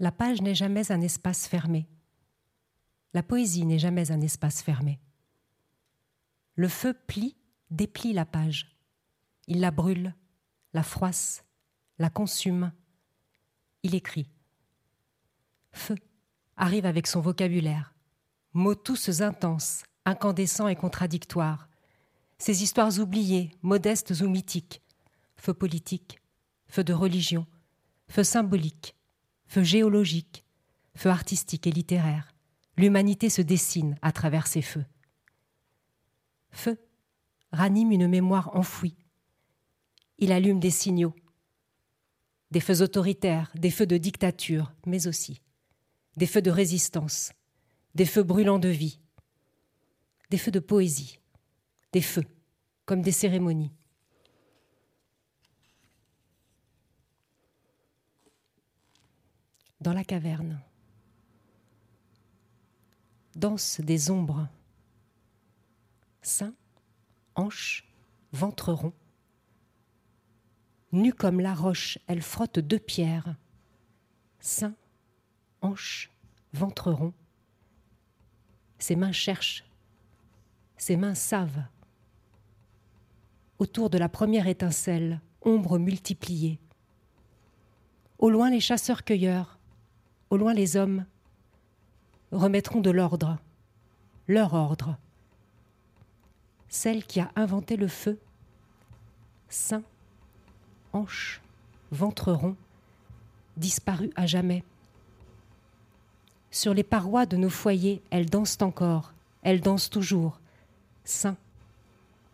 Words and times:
La 0.00 0.10
page 0.10 0.40
n'est 0.40 0.54
jamais 0.54 0.90
un 0.90 1.02
espace 1.02 1.46
fermé. 1.46 1.86
La 3.12 3.22
poésie 3.22 3.66
n'est 3.66 3.78
jamais 3.78 4.10
un 4.10 4.22
espace 4.22 4.62
fermé. 4.62 4.98
Le 6.54 6.68
feu 6.68 6.94
plie, 6.94 7.36
déplie 7.70 8.14
la 8.14 8.24
page. 8.24 8.78
Il 9.46 9.60
la 9.60 9.70
brûle, 9.70 10.14
la 10.72 10.82
froisse, 10.82 11.44
la 11.98 12.08
consume. 12.08 12.72
Il 13.82 13.94
écrit. 13.94 14.30
Feu 15.72 15.96
arrive 16.56 16.86
avec 16.86 17.06
son 17.06 17.20
vocabulaire. 17.20 17.92
Mots 18.54 18.74
tous 18.74 19.20
intenses, 19.20 19.82
incandescents 20.06 20.68
et 20.68 20.76
contradictoires. 20.76 21.68
Ces 22.38 22.62
histoires 22.62 22.98
oubliées, 23.00 23.50
modestes 23.60 24.12
ou 24.22 24.30
mythiques. 24.30 24.80
Feu 25.36 25.52
politique, 25.52 26.22
feu 26.68 26.84
de 26.84 26.94
religion, 26.94 27.46
feu 28.08 28.24
symbolique, 28.24 28.94
feu 29.50 29.64
géologique, 29.64 30.44
feu 30.94 31.10
artistique 31.10 31.66
et 31.66 31.72
littéraire. 31.72 32.32
L'humanité 32.76 33.28
se 33.28 33.42
dessine 33.42 33.98
à 34.00 34.12
travers 34.12 34.46
ces 34.46 34.62
feux. 34.62 34.84
Feu 36.52 36.78
ranime 37.50 37.90
une 37.90 38.06
mémoire 38.06 38.54
enfouie. 38.54 38.96
Il 40.18 40.30
allume 40.30 40.60
des 40.60 40.70
signaux, 40.70 41.16
des 42.52 42.60
feux 42.60 42.80
autoritaires, 42.80 43.50
des 43.56 43.72
feux 43.72 43.86
de 43.86 43.96
dictature, 43.96 44.72
mais 44.86 45.08
aussi 45.08 45.42
des 46.16 46.26
feux 46.26 46.42
de 46.42 46.50
résistance, 46.50 47.32
des 47.96 48.06
feux 48.06 48.22
brûlants 48.22 48.58
de 48.60 48.68
vie, 48.68 49.00
des 50.30 50.38
feux 50.38 50.50
de 50.52 50.60
poésie, 50.60 51.18
des 51.92 52.02
feux 52.02 52.26
comme 52.84 53.02
des 53.02 53.12
cérémonies. 53.12 53.72
Dans 59.80 59.92
la 59.92 60.04
caverne. 60.04 60.60
Danse 63.36 63.80
des 63.80 64.10
ombres. 64.10 64.48
Sein, 66.22 66.54
hanche, 67.34 67.88
ventre 68.32 68.72
rond. 68.72 68.92
Nue 70.92 71.12
comme 71.12 71.40
la 71.40 71.54
roche, 71.54 71.98
elle 72.06 72.22
frotte 72.22 72.58
deux 72.58 72.78
pierres. 72.78 73.36
Sein, 74.40 74.74
hanche, 75.62 76.10
ventre 76.52 76.90
rond. 76.90 77.14
Ses 78.78 78.96
mains 78.96 79.12
cherchent, 79.12 79.64
ses 80.76 80.96
mains 80.96 81.14
savent. 81.14 81.64
Autour 83.58 83.90
de 83.90 83.98
la 83.98 84.08
première 84.08 84.46
étincelle, 84.48 85.20
ombre 85.42 85.78
multipliée. 85.78 86.58
Au 88.18 88.30
loin 88.30 88.50
les 88.50 88.60
chasseurs-cueilleurs, 88.60 89.59
au 90.30 90.36
loin 90.36 90.54
les 90.54 90.76
hommes, 90.76 91.04
remettront 92.32 92.80
de 92.80 92.90
l'ordre, 92.90 93.38
leur 94.28 94.54
ordre. 94.54 94.96
Celle 96.68 97.04
qui 97.04 97.20
a 97.20 97.30
inventé 97.34 97.76
le 97.76 97.88
feu, 97.88 98.18
sein, 99.48 99.82
hanche, 100.92 101.40
ventre 101.90 102.32
rond, 102.32 102.56
disparue 103.56 104.12
à 104.14 104.26
jamais. 104.26 104.62
Sur 106.52 106.74
les 106.74 106.84
parois 106.84 107.26
de 107.26 107.36
nos 107.36 107.50
foyers, 107.50 108.00
elles 108.10 108.30
dansent 108.30 108.58
encore, 108.60 109.12
elles 109.42 109.60
dansent 109.60 109.90
toujours, 109.90 110.40
sein, 111.04 111.36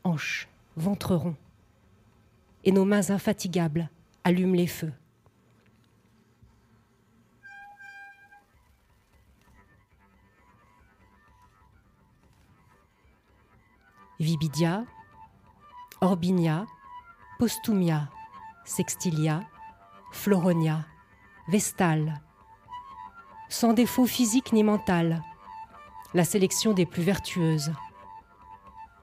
hanche, 0.04 0.48
ventre 0.76 1.14
rond. 1.14 1.36
Et 2.64 2.72
nos 2.72 2.84
mains 2.84 3.10
infatigables 3.10 3.88
allument 4.24 4.54
les 4.54 4.66
feux. 4.66 4.92
Vibidia, 14.18 14.84
Orbinia, 16.00 16.66
Postumia, 17.38 18.08
Sextilia, 18.64 19.44
Floronia, 20.10 20.86
Vestale. 21.48 22.22
Sans 23.50 23.74
défaut 23.74 24.06
physique 24.06 24.54
ni 24.54 24.64
mental, 24.64 25.22
la 26.14 26.24
sélection 26.24 26.72
des 26.72 26.86
plus 26.86 27.02
vertueuses. 27.02 27.72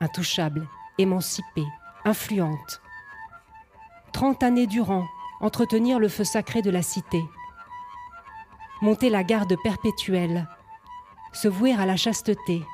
Intouchable, 0.02 0.68
émancipée, 0.98 1.68
influente. 2.06 2.82
Trente 4.14 4.42
années 4.42 4.68
durant, 4.68 5.06
entretenir 5.42 6.00
le 6.00 6.10
feu 6.10 6.24
sacré 6.24 6.64
de 6.64 6.72
la 6.72 6.82
cité. 6.82 7.24
Monter 8.82 9.12
la 9.12 9.24
garde 9.24 9.56
perpétuelle, 9.64 10.48
se 11.34 11.48
vouer 11.48 11.74
à 11.74 11.86
la 11.86 11.98
chasteté. 11.98 12.66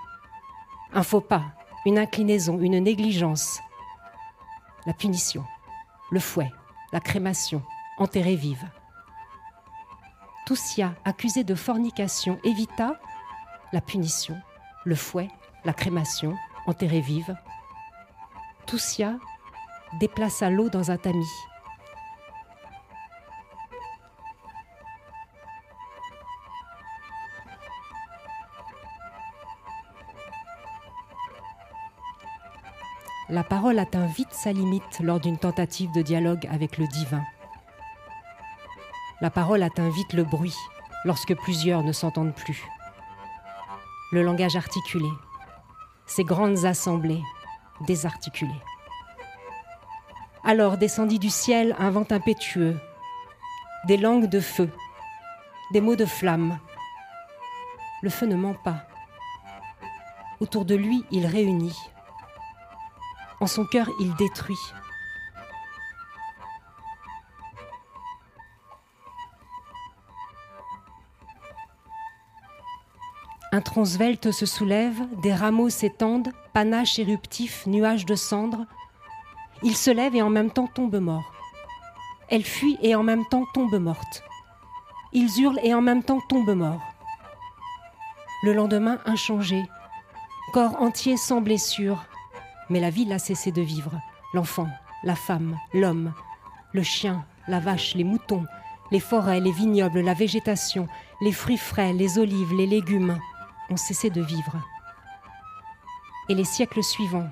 Un 0.94 1.04
faux 1.04 1.22
pas, 1.22 1.54
une 1.86 1.98
inclinaison, 1.98 2.60
une 2.60 2.80
négligence, 2.80 3.60
la 4.86 4.94
punition, 4.94 5.44
le 6.12 6.20
fouet, 6.20 6.52
la 6.92 7.00
crémation, 7.00 7.62
enterrée 7.98 8.36
vive. 8.36 8.68
Toussia, 10.46 10.96
accusé 11.06 11.44
de 11.44 11.56
fornication, 11.56 12.40
évita 12.44 13.00
la 13.72 13.82
punition, 13.82 14.36
le 14.84 14.96
fouet, 14.96 15.30
la 15.64 15.74
crémation, 15.74 16.36
enterrée 16.66 17.02
vive. 17.02 17.36
Toussia 18.66 19.18
déplaça 20.00 20.50
l'eau 20.50 20.70
dans 20.70 20.92
un 20.92 20.98
tamis. 20.98 21.26
La 33.30 33.44
parole 33.44 33.78
atteint 33.78 34.08
vite 34.08 34.34
sa 34.34 34.52
limite 34.52 35.02
lors 35.02 35.20
d'une 35.20 35.38
tentative 35.38 35.92
de 35.92 36.02
dialogue 36.02 36.48
avec 36.52 36.80
le 36.80 36.88
divin. 36.88 37.24
La 39.22 39.30
parole 39.30 39.62
atteint 39.62 39.90
vite 39.90 40.14
le 40.14 40.24
bruit 40.24 40.56
lorsque 41.06 41.36
plusieurs 41.36 41.84
ne 41.84 41.92
s'entendent 41.92 42.34
plus. 42.34 42.68
Le 44.12 44.24
langage 44.24 44.56
articulé, 44.56 45.08
ces 46.08 46.24
grandes 46.24 46.66
assemblées 46.66 47.22
désarticulées. 47.86 48.62
Alors 50.44 50.78
descendit 50.78 51.20
du 51.20 51.30
ciel 51.30 51.76
un 51.78 51.92
vent 51.92 52.08
impétueux, 52.10 52.80
des 53.86 53.98
langues 53.98 54.28
de 54.28 54.40
feu, 54.40 54.72
des 55.72 55.82
mots 55.82 55.96
de 55.96 56.06
flamme. 56.06 56.58
Le 58.02 58.10
feu 58.10 58.26
ne 58.26 58.36
ment 58.36 58.56
pas. 58.56 58.88
Autour 60.40 60.66
de 60.66 60.74
lui, 60.74 61.06
il 61.12 61.28
réunit 61.28 61.78
en 63.42 63.48
son 63.48 63.66
cœur, 63.66 63.90
il 64.00 64.16
détruit. 64.16 64.60
Un 73.52 73.62
tronc 73.62 73.86
svelte 73.86 74.32
se 74.32 74.46
soulève, 74.46 75.02
des 75.22 75.34
rameaux 75.34 75.70
s'étendent, 75.70 76.32
panache 76.54 77.00
éruptif, 77.00 77.66
nuage 77.66 78.06
de 78.06 78.16
cendres. 78.16 78.66
Il 79.64 79.76
se 79.76 79.90
lève 79.90 80.16
et 80.16 80.22
en 80.22 80.30
même 80.30 80.52
temps 80.52 80.68
tombe 80.68 81.00
mort. 81.00 81.34
Elle 82.30 82.44
fuit 82.44 82.78
et 82.84 82.94
en 82.94 83.02
même 83.02 83.26
temps 83.26 83.46
tombe 83.54 83.80
morte. 83.80 84.24
Ils 85.14 85.42
hurlent 85.42 85.60
et 85.64 85.74
en 85.74 85.82
même 85.82 86.04
temps 86.04 86.22
tombent 86.30 86.56
morts. 86.56 86.84
Le 88.44 88.54
lendemain, 88.54 89.00
inchangé, 89.06 89.64
corps 90.54 90.80
entier 90.80 91.18
sans 91.18 91.42
blessure, 91.42 92.06
mais 92.70 92.80
la 92.80 92.90
ville 92.90 93.12
a 93.14 93.20
cessé 93.20 93.52
de 93.52 93.62
vivre. 93.62 94.00
L'enfant, 94.34 94.68
la 95.04 95.16
femme, 95.16 95.58
l'homme, 95.74 96.14
le 96.74 96.84
chien, 96.84 97.26
la 97.48 97.60
vache, 97.60 97.96
les 97.96 98.04
moutons, 98.04 98.46
les 98.92 99.00
forêts, 99.00 99.40
les 99.40 99.52
vignobles, 99.52 100.02
la 100.02 100.14
végétation, 100.14 100.88
les 101.22 101.32
fruits 101.32 101.58
frais, 101.58 101.94
les 101.94 102.18
olives, 102.20 102.54
les 102.54 102.68
légumes 102.68 103.18
ont 103.70 103.78
cessé 103.78 104.10
de 104.10 104.22
vivre. 104.22 104.56
Et 106.28 106.36
les 106.36 106.44
siècles 106.44 106.84
suivants, 106.84 107.30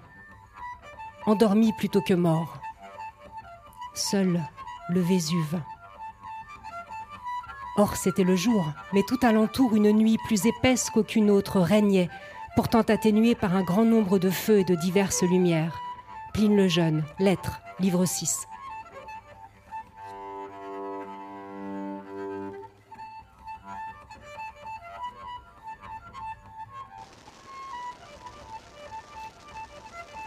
endormis 1.25 1.73
plutôt 1.73 2.01
que 2.01 2.13
morts, 2.13 2.59
seul 3.93 4.41
le 4.89 5.01
Vésuve. 5.01 5.59
Or 7.77 7.95
c'était 7.95 8.23
le 8.23 8.35
jour, 8.35 8.65
mais 8.93 9.03
tout 9.03 9.19
alentour 9.21 9.75
une 9.75 9.91
nuit 9.91 10.17
plus 10.25 10.45
épaisse 10.47 10.89
qu'aucune 10.89 11.29
autre 11.29 11.59
régnait, 11.59 12.09
pourtant 12.57 12.81
atténué 12.81 13.35
par 13.35 13.55
un 13.55 13.61
grand 13.61 13.85
nombre 13.85 14.17
de 14.17 14.31
feux 14.31 14.57
et 14.57 14.63
de 14.63 14.73
diverses 14.73 15.21
lumières. 15.21 15.79
Pline 16.33 16.57
le 16.57 16.67
Jeune, 16.67 17.03
Lettres, 17.19 17.61
livre 17.79 18.03
6. 18.03 18.47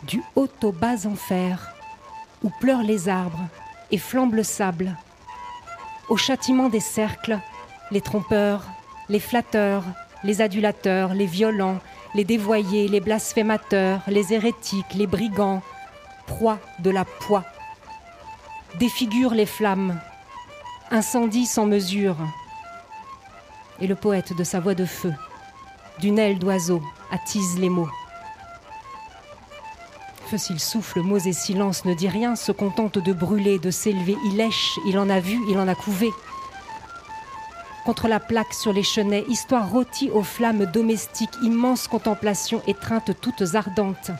Du 0.05 0.23
haut 0.37 0.49
au 0.63 0.71
bas 0.71 1.07
enfer, 1.07 1.75
où 2.45 2.51
pleurent 2.61 2.85
les 2.85 3.09
arbres 3.09 3.49
et 3.91 3.99
flambe 3.99 4.35
le 4.35 4.45
sable, 4.45 4.97
au 6.09 6.17
châtiment 6.17 6.69
des 6.69 6.79
cercles, 6.79 7.41
les 7.91 8.01
trompeurs, 8.01 8.63
les 9.09 9.19
flatteurs, 9.19 9.83
les 10.23 10.43
adulateurs, 10.43 11.13
les 11.13 11.27
violents, 11.27 11.81
les 12.15 12.25
dévoyés, 12.25 12.89
les 12.89 13.01
blasphémateurs, 13.01 14.01
les 14.09 14.33
hérétiques, 14.33 14.95
les 14.95 15.07
brigands, 15.07 15.63
proie 16.27 16.59
de 16.81 16.91
la 16.91 17.05
poix. 17.05 17.45
Défigure 18.79 19.35
les 19.35 19.47
flammes, 19.47 20.01
incendie 20.91 21.47
sans 21.47 21.67
mesure. 21.67 22.17
Et 23.81 23.87
le 23.87 23.95
poète 23.95 24.37
de 24.37 24.45
sa 24.45 24.61
voix 24.61 24.75
de 24.75 24.85
feu, 24.85 25.13
d'une 26.01 26.19
aile 26.19 26.39
d'oiseau, 26.39 26.83
attise 27.11 27.59
les 27.59 27.71
mots. 27.71 27.89
Feu 30.27 30.39
s'il 30.39 30.61
souffle, 30.61 31.01
mots 31.01 31.19
et 31.19 31.33
silence 31.33 31.85
ne 31.85 31.95
dit 31.95 32.09
rien, 32.09 32.37
se 32.37 32.53
contente 32.53 32.99
de 32.99 33.13
brûler, 33.13 33.59
de 33.59 33.71
s'élever. 33.71 34.17
Il 34.27 34.37
lèche, 34.37 34.79
il 34.87 34.99
en 34.99 35.11
a 35.11 35.19
vu, 35.19 35.41
il 35.49 35.59
en 35.59 35.67
a 35.67 35.75
couvé 35.75 36.11
contre 37.85 38.09
la 38.09 38.21
plaque 38.21 38.53
sur 38.53 38.73
les 38.73 38.83
chenets, 38.83 39.25
histoire 39.29 39.71
rôtie 39.71 40.11
aux 40.11 40.23
flammes 40.23 40.67
domestiques, 40.67 41.37
immense 41.43 41.89
contemplation, 41.89 42.63
étreinte 42.67 43.13
toutes 43.21 43.55
ardentes. 43.55 44.11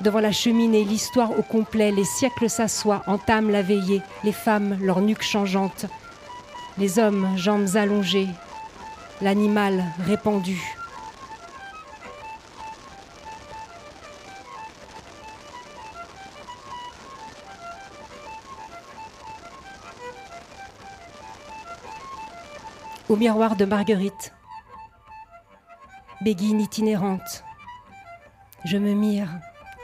Devant 0.00 0.20
la 0.20 0.30
cheminée, 0.30 0.84
l'histoire 0.84 1.36
au 1.38 1.42
complet, 1.42 1.90
les 1.90 2.04
siècles 2.04 2.48
s'assoient, 2.48 3.02
entament 3.06 3.50
la 3.50 3.62
veillée, 3.62 4.02
les 4.22 4.32
femmes, 4.32 4.78
leurs 4.80 5.00
nuques 5.00 5.22
changeantes, 5.22 5.86
les 6.78 7.00
hommes, 7.00 7.26
jambes 7.36 7.74
allongées, 7.74 8.28
l'animal 9.20 9.84
répandu. 10.06 10.77
Au 23.08 23.16
miroir 23.16 23.56
de 23.56 23.64
Marguerite. 23.64 24.34
Béguine 26.20 26.60
itinérante, 26.60 27.44
je 28.64 28.76
me 28.76 28.92
mire 28.92 29.28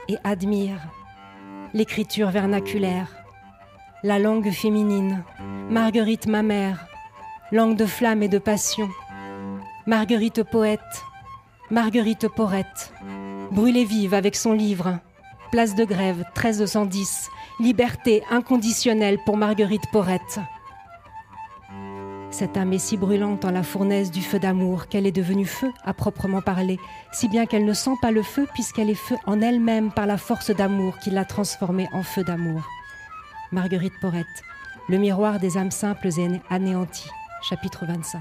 et 0.07 0.17
admire 0.23 0.79
l'écriture 1.73 2.29
vernaculaire, 2.29 3.07
la 4.03 4.19
langue 4.19 4.51
féminine, 4.51 5.23
Marguerite 5.69 6.27
ma 6.27 6.43
mère, 6.43 6.87
langue 7.51 7.77
de 7.77 7.85
flamme 7.85 8.21
et 8.21 8.27
de 8.27 8.37
passion, 8.37 8.89
Marguerite 9.87 10.43
poète, 10.43 10.79
Marguerite 11.71 12.27
porette, 12.27 12.93
brûlée 13.51 13.85
vive 13.85 14.13
avec 14.13 14.35
son 14.35 14.53
livre, 14.53 14.99
place 15.51 15.73
de 15.73 15.85
grève 15.85 16.17
1310, 16.35 17.29
liberté 17.59 18.23
inconditionnelle 18.29 19.17
pour 19.25 19.37
Marguerite 19.37 19.89
Porrette. 19.91 20.39
Cette 22.37 22.57
âme 22.57 22.73
est 22.73 22.79
si 22.79 22.97
brûlante 22.97 23.45
en 23.45 23.51
la 23.51 23.63
fournaise 23.63 24.11
du 24.11 24.21
feu 24.21 24.39
d'amour 24.39 24.87
qu'elle 24.87 25.05
est 25.05 25.13
devenue 25.13 25.45
feu 25.45 25.71
à 25.85 25.93
proprement 25.93 26.41
parler, 26.41 26.81
si 27.13 27.29
bien 27.29 27.45
qu'elle 27.45 27.63
ne 27.63 27.71
sent 27.71 27.95
pas 28.01 28.11
le 28.11 28.23
feu 28.23 28.45
puisqu'elle 28.53 28.89
est 28.89 28.93
feu 28.93 29.15
en 29.25 29.39
elle-même 29.39 29.89
par 29.89 30.05
la 30.05 30.17
force 30.17 30.51
d'amour 30.51 30.97
qui 30.99 31.11
l'a 31.11 31.23
transformée 31.23 31.87
en 31.93 32.03
feu 32.03 32.25
d'amour. 32.25 32.67
Marguerite 33.53 33.93
Porrette, 34.01 34.25
Le 34.89 34.97
miroir 34.97 35.39
des 35.39 35.57
âmes 35.57 35.71
simples 35.71 36.09
et 36.19 36.41
anéanties, 36.49 37.09
chapitre 37.41 37.85
25. 37.85 38.19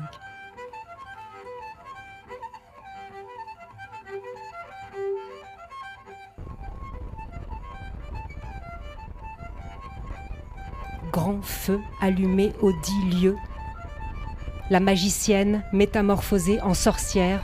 Grand 11.10 11.42
feu 11.42 11.80
allumé 12.00 12.52
au 12.62 12.70
dix 12.70 13.20
lieux 13.20 13.36
la 14.74 14.80
magicienne 14.80 15.62
métamorphosée 15.72 16.60
en 16.60 16.74
sorcière. 16.74 17.40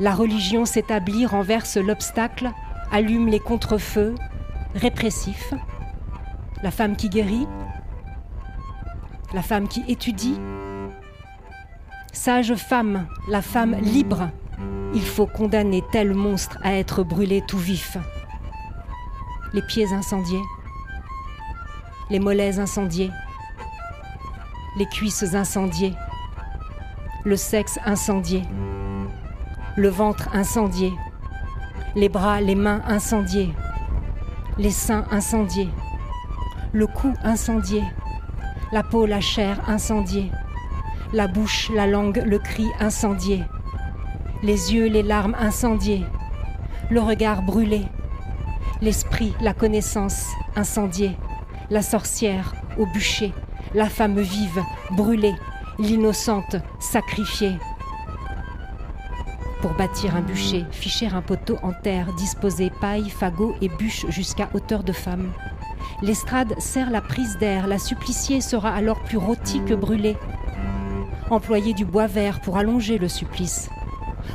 La 0.00 0.12
religion 0.12 0.64
s'établit, 0.64 1.26
renverse 1.26 1.76
l'obstacle, 1.76 2.50
allume 2.90 3.28
les 3.28 3.38
contrefeux, 3.38 4.16
répressifs. 4.74 5.54
La 6.64 6.72
femme 6.72 6.96
qui 6.96 7.08
guérit, 7.08 7.46
la 9.32 9.42
femme 9.42 9.68
qui 9.68 9.84
étudie. 9.86 10.40
Sage 12.12 12.56
femme, 12.56 13.06
la 13.28 13.40
femme 13.40 13.76
libre. 13.80 14.28
Il 14.94 15.06
faut 15.06 15.28
condamner 15.28 15.84
tel 15.92 16.14
monstre 16.14 16.58
à 16.64 16.74
être 16.74 17.04
brûlé 17.04 17.44
tout 17.46 17.58
vif. 17.58 17.96
Les 19.52 19.62
pieds 19.62 19.92
incendiés, 19.92 20.42
les 22.10 22.18
mollets 22.18 22.58
incendiés, 22.58 23.12
les 24.76 24.86
cuisses 24.86 25.34
incendiées, 25.34 25.94
le 27.24 27.36
sexe 27.36 27.78
incendié, 27.84 28.42
le 29.76 29.88
ventre 29.88 30.28
incendié, 30.34 30.92
les 31.94 32.08
bras, 32.08 32.40
les 32.40 32.54
mains 32.54 32.82
incendiés, 32.86 33.52
les 34.58 34.70
seins 34.70 35.04
incendiés, 35.10 35.68
le 36.72 36.86
cou 36.86 37.12
incendié, 37.22 37.82
la 38.72 38.82
peau, 38.82 39.04
la 39.04 39.20
chair 39.20 39.60
incendiée, 39.68 40.30
la 41.12 41.26
bouche, 41.28 41.70
la 41.74 41.86
langue, 41.86 42.22
le 42.24 42.38
cri 42.38 42.66
incendié, 42.80 43.42
les 44.42 44.74
yeux, 44.74 44.86
les 44.86 45.02
larmes 45.02 45.36
incendiées, 45.38 46.06
le 46.90 47.00
regard 47.00 47.42
brûlé, 47.42 47.82
l'esprit, 48.80 49.34
la 49.42 49.52
connaissance 49.52 50.28
incendiée, 50.56 51.16
la 51.68 51.82
sorcière 51.82 52.54
au 52.78 52.86
bûcher, 52.86 53.34
la 53.74 53.88
femme 53.88 54.20
vive, 54.20 54.62
brûlée, 54.90 55.34
l'innocente, 55.78 56.56
sacrifiée. 56.78 57.56
Pour 59.60 59.72
bâtir 59.74 60.16
un 60.16 60.20
bûcher, 60.20 60.66
ficher 60.70 61.06
un 61.06 61.22
poteau 61.22 61.56
en 61.62 61.72
terre, 61.72 62.12
disposer 62.14 62.70
paille, 62.80 63.08
fagot 63.08 63.54
et 63.60 63.68
bûche 63.68 64.06
jusqu'à 64.08 64.48
hauteur 64.54 64.82
de 64.82 64.92
femme. 64.92 65.32
L'estrade 66.02 66.54
sert 66.58 66.90
la 66.90 67.00
prise 67.00 67.38
d'air, 67.38 67.66
la 67.66 67.78
suppliciée 67.78 68.40
sera 68.40 68.74
alors 68.74 69.00
plus 69.00 69.18
rôtie 69.18 69.62
que 69.64 69.74
brûlée. 69.74 70.16
Employer 71.30 71.72
du 71.72 71.84
bois 71.84 72.08
vert 72.08 72.40
pour 72.40 72.58
allonger 72.58 72.98
le 72.98 73.08
supplice. 73.08 73.70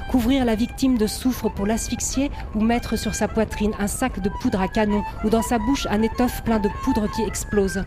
Couvrir 0.10 0.46
la 0.46 0.56
victime 0.56 0.98
de 0.98 1.08
soufre 1.08 1.50
pour 1.50 1.66
l'asphyxier 1.68 2.32
ou 2.56 2.62
mettre 2.62 2.98
sur 2.98 3.14
sa 3.14 3.28
poitrine 3.28 3.74
un 3.80 3.88
sac 3.88 4.20
de 4.22 4.32
poudre 4.42 4.62
à 4.62 4.68
canon 4.68 5.04
ou 5.24 5.30
dans 5.30 5.42
sa 5.42 5.60
bouche 5.60 5.88
un 5.90 6.02
étoffe 6.02 6.44
plein 6.44 6.60
de 6.60 6.70
poudre 6.84 7.08
qui 7.12 7.24
explose. 7.24 7.84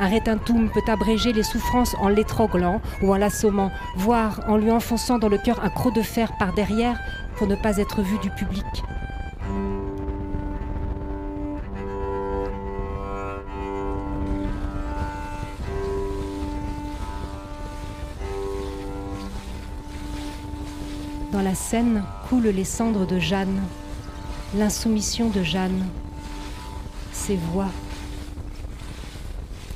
Un 0.00 0.06
rétintum 0.06 0.70
peut 0.70 0.82
abréger 0.86 1.32
les 1.32 1.42
souffrances 1.42 1.96
en 2.00 2.08
l'étroglant 2.08 2.80
ou 3.02 3.12
en 3.12 3.16
l'assommant, 3.16 3.72
voire 3.96 4.40
en 4.46 4.56
lui 4.56 4.70
enfonçant 4.70 5.18
dans 5.18 5.28
le 5.28 5.38
cœur 5.38 5.64
un 5.64 5.70
croc 5.70 5.92
de 5.92 6.02
fer 6.02 6.30
par 6.38 6.52
derrière 6.52 6.98
pour 7.36 7.48
ne 7.48 7.56
pas 7.56 7.78
être 7.78 8.02
vu 8.02 8.16
du 8.18 8.30
public. 8.30 8.64
Dans 21.32 21.42
la 21.42 21.54
Seine 21.54 22.04
coulent 22.28 22.48
les 22.48 22.64
cendres 22.64 23.06
de 23.06 23.18
Jeanne, 23.18 23.62
l'insoumission 24.56 25.28
de 25.28 25.42
Jeanne, 25.42 25.86
ses 27.12 27.36
voix 27.36 27.68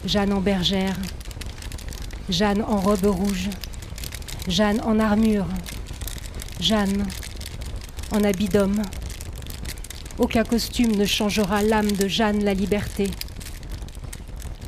Jeanne 0.04 0.32
en 0.32 0.40
bergère, 0.40 0.96
Jeanne 2.28 2.62
en 2.62 2.78
robe 2.78 3.04
rouge, 3.04 3.50
Jeanne 4.48 4.80
en 4.80 4.98
armure, 4.98 5.46
Jeanne 6.58 7.06
en 8.10 8.24
habit 8.24 8.48
d'homme. 8.48 8.82
Aucun 10.18 10.42
costume 10.42 10.96
ne 10.96 11.04
changera 11.04 11.62
l'âme 11.62 11.92
de 11.92 12.08
Jeanne 12.08 12.42
la 12.42 12.52
liberté. 12.52 13.10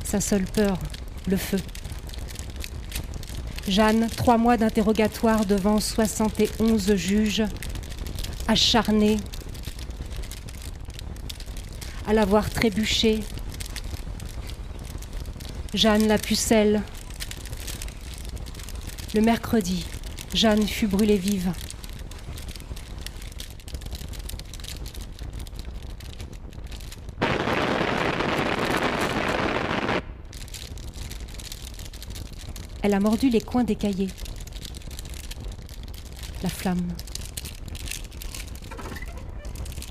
Sa 0.05 0.21
seule 0.21 0.45
peur, 0.45 0.79
le 1.27 1.35
feu. 1.35 1.59
Jeanne, 3.67 4.07
trois 4.15 4.37
mois 4.37 4.55
d'interrogatoire 4.55 5.45
devant 5.45 5.81
71 5.81 6.95
juges, 6.95 7.43
acharnés 8.47 9.17
à 12.07 12.13
l'avoir 12.13 12.49
trébuché 12.49 13.21
Jeanne 15.75 16.07
la 16.07 16.17
pucelle. 16.17 16.81
Le 19.13 19.19
mercredi, 19.19 19.85
Jeanne 20.33 20.65
fut 20.65 20.87
brûlée 20.87 21.17
vive. 21.17 21.51
Elle 32.81 32.93
a 32.93 33.01
mordu 33.01 33.29
les 33.29 33.41
coins 33.41 33.65
des 33.65 33.75
cahiers. 33.75 34.07
La 36.41 36.47
flamme. 36.47 36.87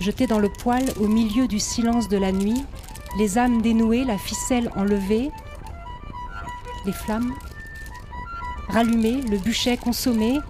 Jetée 0.00 0.26
dans 0.26 0.38
le 0.38 0.48
poêle 0.48 0.90
au 0.98 1.08
milieu 1.08 1.46
du 1.46 1.60
silence 1.60 2.08
de 2.08 2.16
la 2.16 2.32
nuit, 2.32 2.64
les 3.18 3.36
âmes 3.36 3.60
dénouées, 3.60 4.04
la 4.04 4.16
ficelle 4.16 4.70
enlevée, 4.76 5.30
les 6.86 6.92
flammes 6.92 7.34
rallumées, 8.68 9.22
le 9.22 9.38
bûcher 9.38 9.76
consommé, 9.76 10.40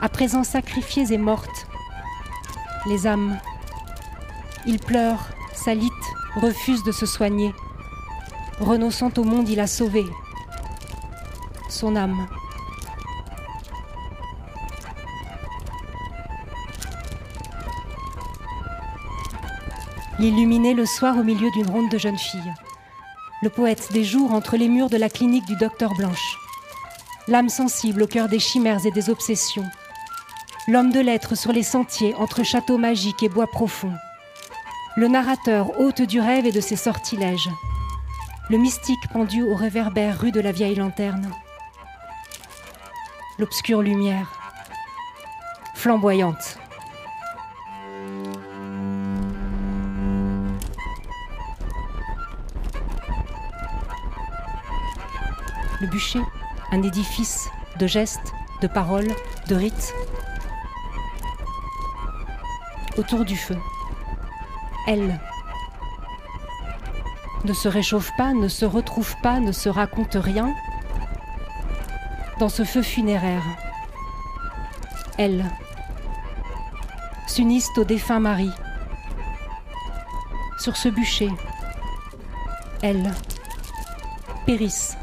à 0.00 0.08
présent 0.08 0.44
sacrifiées 0.44 1.12
et 1.12 1.18
mortes. 1.18 1.66
Les 2.86 3.06
âmes. 3.06 3.38
Il 4.66 4.78
pleure, 4.78 5.28
s'alitent, 5.54 5.92
refuse 6.36 6.82
de 6.84 6.92
se 6.92 7.06
soigner. 7.06 7.54
Renonçant 8.60 9.10
au 9.16 9.24
monde, 9.24 9.48
il 9.48 9.60
a 9.60 9.66
sauvé 9.66 10.06
son 11.68 11.96
âme. 11.96 12.26
L'illuminé 20.18 20.74
le 20.74 20.84
soir 20.84 21.16
au 21.16 21.22
milieu 21.22 21.50
d'une 21.52 21.70
ronde 21.70 21.90
de 21.90 21.96
jeunes 21.96 22.18
filles. 22.18 22.52
Le 23.42 23.48
poète 23.48 23.90
des 23.92 24.04
jours 24.04 24.34
entre 24.34 24.58
les 24.58 24.68
murs 24.68 24.90
de 24.90 24.98
la 24.98 25.08
clinique 25.08 25.46
du 25.46 25.56
docteur 25.56 25.94
Blanche. 25.94 26.36
L'âme 27.26 27.48
sensible 27.48 28.02
au 28.02 28.06
cœur 28.06 28.28
des 28.28 28.38
chimères 28.38 28.84
et 28.84 28.90
des 28.90 29.08
obsessions. 29.08 29.64
L'homme 30.68 30.92
de 30.92 31.00
lettres 31.00 31.34
sur 31.34 31.50
les 31.50 31.62
sentiers 31.62 32.14
entre 32.16 32.42
châteaux 32.42 32.76
magiques 32.76 33.22
et 33.22 33.30
bois 33.30 33.46
profonds. 33.46 33.94
Le 34.94 35.08
narrateur 35.08 35.80
hôte 35.80 36.02
du 36.02 36.20
rêve 36.20 36.44
et 36.44 36.52
de 36.52 36.60
ses 36.60 36.76
sortilèges. 36.76 37.48
Le 38.50 38.58
mystique 38.58 39.08
pendu 39.10 39.42
au 39.42 39.54
réverbère 39.54 40.20
rue 40.20 40.32
de 40.32 40.40
la 40.40 40.52
vieille 40.52 40.74
lanterne. 40.74 41.30
L'obscure 43.38 43.80
lumière, 43.80 44.30
flamboyante. 45.74 46.58
Le 55.80 55.86
bûcher, 55.86 56.20
un 56.72 56.82
édifice 56.82 57.48
de 57.78 57.86
gestes, 57.86 58.32
de 58.60 58.66
paroles, 58.66 59.08
de 59.48 59.54
rites. 59.54 59.94
Autour 62.98 63.24
du 63.24 63.36
feu, 63.36 63.56
elle 64.86 65.18
ne 67.44 67.52
se 67.54 67.68
réchauffe 67.68 68.10
pas, 68.16 68.32
ne 68.32 68.48
se 68.48 68.64
retrouve 68.66 69.14
pas, 69.22 69.40
ne 69.40 69.52
se 69.52 69.68
raconte 69.68 70.16
rien 70.20 70.54
dans 72.38 72.48
ce 72.48 72.64
feu 72.64 72.82
funéraire. 72.82 73.42
Elle 75.16 75.44
s'unissent 77.26 77.70
au 77.76 77.84
défunt 77.84 78.20
mari. 78.20 78.50
Sur 80.58 80.76
ce 80.76 80.88
bûcher, 80.88 81.30
elles 82.82 83.12
périssent 84.44 84.96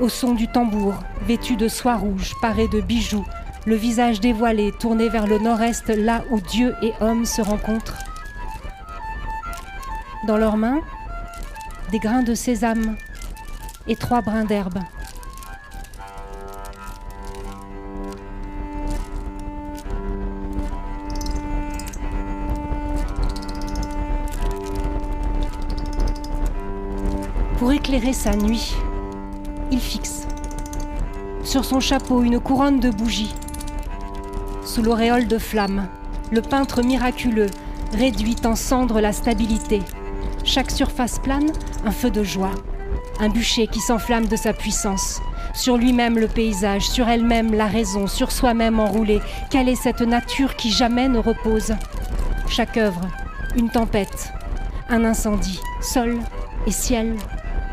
au 0.00 0.08
son 0.08 0.34
du 0.34 0.48
tambour, 0.48 0.94
vêtu 1.22 1.56
de 1.56 1.68
soie 1.68 1.96
rouge, 1.96 2.34
paré 2.40 2.68
de 2.68 2.80
bijoux, 2.80 3.24
le 3.66 3.74
visage 3.74 4.20
dévoilé, 4.20 4.72
tourné 4.72 5.08
vers 5.08 5.26
le 5.26 5.38
nord-est, 5.38 5.88
là 5.88 6.22
où 6.30 6.40
Dieu 6.40 6.74
et 6.82 6.92
homme 7.00 7.24
se 7.24 7.42
rencontrent. 7.42 7.98
Dans 10.26 10.36
leurs 10.36 10.56
mains, 10.56 10.80
des 11.90 11.98
grains 11.98 12.22
de 12.22 12.34
sésame 12.34 12.96
et 13.86 13.96
trois 13.96 14.20
brins 14.20 14.44
d'herbe. 14.44 14.78
Pour 27.58 27.72
éclairer 27.72 28.12
sa 28.12 28.36
nuit, 28.36 28.76
fixe 29.78 30.26
sur 31.48 31.64
son 31.64 31.80
chapeau 31.80 32.22
une 32.22 32.40
couronne 32.40 32.78
de 32.78 32.90
bougies. 32.90 33.34
Sous 34.64 34.82
l'auréole 34.82 35.26
de 35.26 35.38
flammes, 35.38 35.88
le 36.30 36.42
peintre 36.42 36.82
miraculeux 36.82 37.48
réduit 37.94 38.36
en 38.44 38.54
cendres 38.54 39.00
la 39.00 39.14
stabilité. 39.14 39.80
Chaque 40.44 40.70
surface 40.70 41.18
plane, 41.18 41.50
un 41.86 41.90
feu 41.90 42.10
de 42.10 42.22
joie, 42.22 42.54
un 43.18 43.30
bûcher 43.30 43.66
qui 43.66 43.80
s'enflamme 43.80 44.26
de 44.26 44.36
sa 44.36 44.52
puissance. 44.52 45.20
Sur 45.54 45.78
lui-même 45.78 46.18
le 46.18 46.28
paysage, 46.28 46.86
sur 46.86 47.08
elle-même 47.08 47.54
la 47.54 47.66
raison, 47.66 48.06
sur 48.06 48.30
soi-même 48.30 48.78
enroulé. 48.78 49.20
Quelle 49.50 49.70
est 49.70 49.74
cette 49.74 50.02
nature 50.02 50.54
qui 50.54 50.70
jamais 50.70 51.08
ne 51.08 51.18
repose? 51.18 51.74
Chaque 52.46 52.76
œuvre, 52.76 53.00
une 53.56 53.70
tempête, 53.70 54.34
un 54.90 55.04
incendie, 55.04 55.60
sol 55.80 56.18
et 56.66 56.72
ciel, 56.72 57.16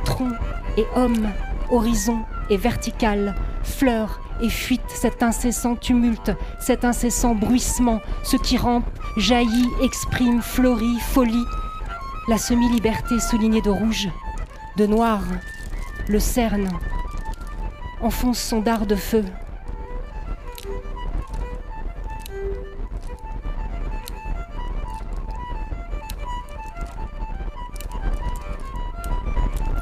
tronc 0.05 0.31
et 0.77 0.85
homme, 0.95 1.27
horizon 1.71 2.19
et 2.49 2.57
vertical, 2.57 3.35
fleurs 3.63 4.21
et 4.41 4.49
fuite, 4.49 4.81
cet 4.87 5.23
incessant 5.23 5.75
tumulte, 5.75 6.31
cet 6.59 6.85
incessant 6.85 7.35
bruissement, 7.35 8.01
ce 8.23 8.37
qui 8.37 8.57
rampe, 8.57 8.85
jaillit, 9.17 9.69
exprime, 9.81 10.41
fleurit, 10.41 10.99
folie, 10.99 11.45
la 12.27 12.37
semi-liberté 12.37 13.19
soulignée 13.19 13.61
de 13.61 13.69
rouge, 13.69 14.09
de 14.77 14.85
noir, 14.85 15.21
le 16.07 16.19
cerne, 16.19 16.69
enfonce 18.01 18.39
son 18.39 18.59
dard 18.59 18.85
de 18.85 18.95
feu. 18.95 19.23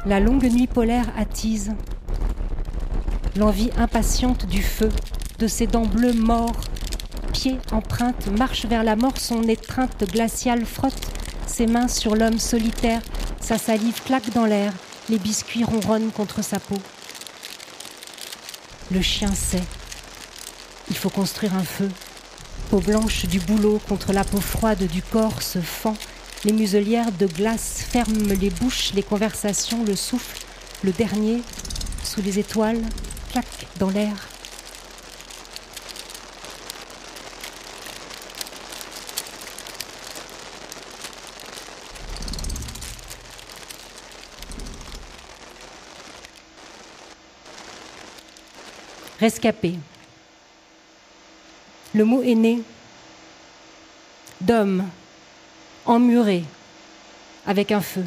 La 0.06 0.20
longue 0.20 0.44
nuit 0.44 0.66
polaire 0.66 1.06
attise, 1.16 1.72
l'envie 3.36 3.70
impatiente 3.78 4.44
du 4.44 4.62
feu, 4.62 4.90
de 5.38 5.46
ses 5.46 5.66
dents 5.66 5.86
bleues 5.86 6.12
morts, 6.12 6.60
pieds 7.32 7.58
empreintes, 7.72 8.28
marche 8.38 8.66
vers 8.66 8.84
la 8.84 8.96
mort, 8.96 9.16
son 9.16 9.42
étreinte 9.44 10.04
glaciale 10.12 10.66
frotte 10.66 11.10
ses 11.46 11.66
mains 11.66 11.88
sur 11.88 12.16
l'homme 12.16 12.38
solitaire, 12.38 13.00
sa 13.40 13.56
salive 13.56 14.02
claque 14.02 14.30
dans 14.34 14.44
l'air, 14.44 14.74
les 15.08 15.18
biscuits 15.18 15.64
ronronnent 15.64 16.10
contre 16.10 16.42
sa 16.44 16.60
peau. 16.60 16.78
Le 18.90 19.00
chien 19.00 19.32
sait. 19.34 19.62
Il 20.90 20.96
faut 20.96 21.10
construire 21.10 21.54
un 21.54 21.64
feu. 21.64 21.88
Peau 22.70 22.80
blanche 22.80 23.24
du 23.24 23.40
boulot 23.40 23.80
contre 23.88 24.12
la 24.12 24.24
peau 24.24 24.40
froide 24.40 24.86
du 24.86 25.00
corps 25.00 25.40
se 25.40 25.60
fend. 25.60 25.96
Les 26.44 26.52
muselières 26.52 27.10
de 27.10 27.26
glace 27.26 27.82
ferment 27.88 28.28
les 28.38 28.50
bouches, 28.50 28.92
les 28.92 29.02
conversations, 29.02 29.82
le 29.82 29.96
souffle, 29.96 30.44
le 30.82 30.92
dernier, 30.92 31.40
sous 32.02 32.20
les 32.20 32.38
étoiles, 32.38 32.82
claque 33.32 33.66
dans 33.78 33.88
l'air. 33.88 34.14
Rescapé. 49.18 49.78
Le 51.94 52.04
mot 52.04 52.22
est 52.22 52.34
né 52.34 52.60
d'homme, 54.42 54.84
emmuré, 55.86 56.44
avec 57.46 57.72
un 57.72 57.80
feu. 57.80 58.04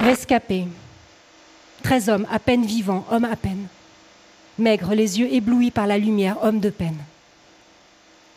Rescapé. 0.00 0.66
Treize 1.82 2.08
hommes, 2.08 2.26
à 2.30 2.38
peine 2.38 2.64
vivants, 2.64 3.06
hommes 3.10 3.24
à 3.24 3.36
peine. 3.36 3.66
Maigre, 4.58 4.94
les 4.94 5.20
yeux 5.20 5.32
éblouis 5.32 5.70
par 5.70 5.86
la 5.86 5.98
lumière, 5.98 6.42
homme 6.42 6.60
de 6.60 6.70
peine. 6.70 6.98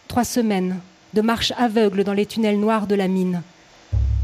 Trois 0.08 0.24
semaines 0.24 0.80
de 1.14 1.22
marche 1.22 1.54
aveugle 1.58 2.04
dans 2.04 2.14
les 2.14 2.26
tunnels 2.26 2.60
noirs 2.60 2.88
de 2.88 2.96
la 2.96 3.08
mine, 3.08 3.42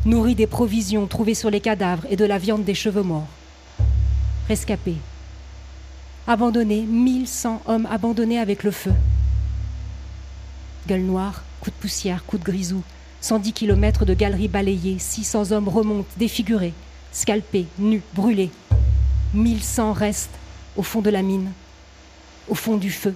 nourris 0.05 0.35
des 0.35 0.47
provisions 0.47 1.07
trouvées 1.07 1.35
sur 1.35 1.49
les 1.49 1.61
cadavres 1.61 2.05
et 2.09 2.15
de 2.15 2.25
la 2.25 2.37
viande 2.37 2.63
des 2.63 2.75
cheveux 2.75 3.03
morts. 3.03 3.27
Rescapé 4.47 4.95
abandonnés, 6.27 6.83
1100 6.83 7.63
hommes 7.67 7.87
abandonnés 7.91 8.39
avec 8.39 8.63
le 8.63 8.71
feu. 8.71 8.93
Gueule 10.87 11.01
noire, 11.01 11.43
coup 11.63 11.71
de 11.71 11.75
poussière, 11.75 12.25
coup 12.25 12.37
de 12.37 12.43
grisou, 12.43 12.83
110 13.21 13.53
km 13.53 14.03
de 14.03 14.13
galeries 14.13 14.49
balayées, 14.49 14.99
600 14.99 15.53
hommes 15.53 15.69
remontent, 15.69 16.09
défigurés, 16.17 16.73
scalpés, 17.13 17.67
nus, 17.79 18.01
brûlés. 18.13 18.51
1100 19.33 19.93
restent 19.93 20.37
au 20.75 20.83
fond 20.83 20.99
de 20.99 21.09
la 21.09 21.21
mine, 21.21 21.53
au 22.49 22.53
fond 22.53 22.75
du 22.75 22.91
feu. 22.91 23.15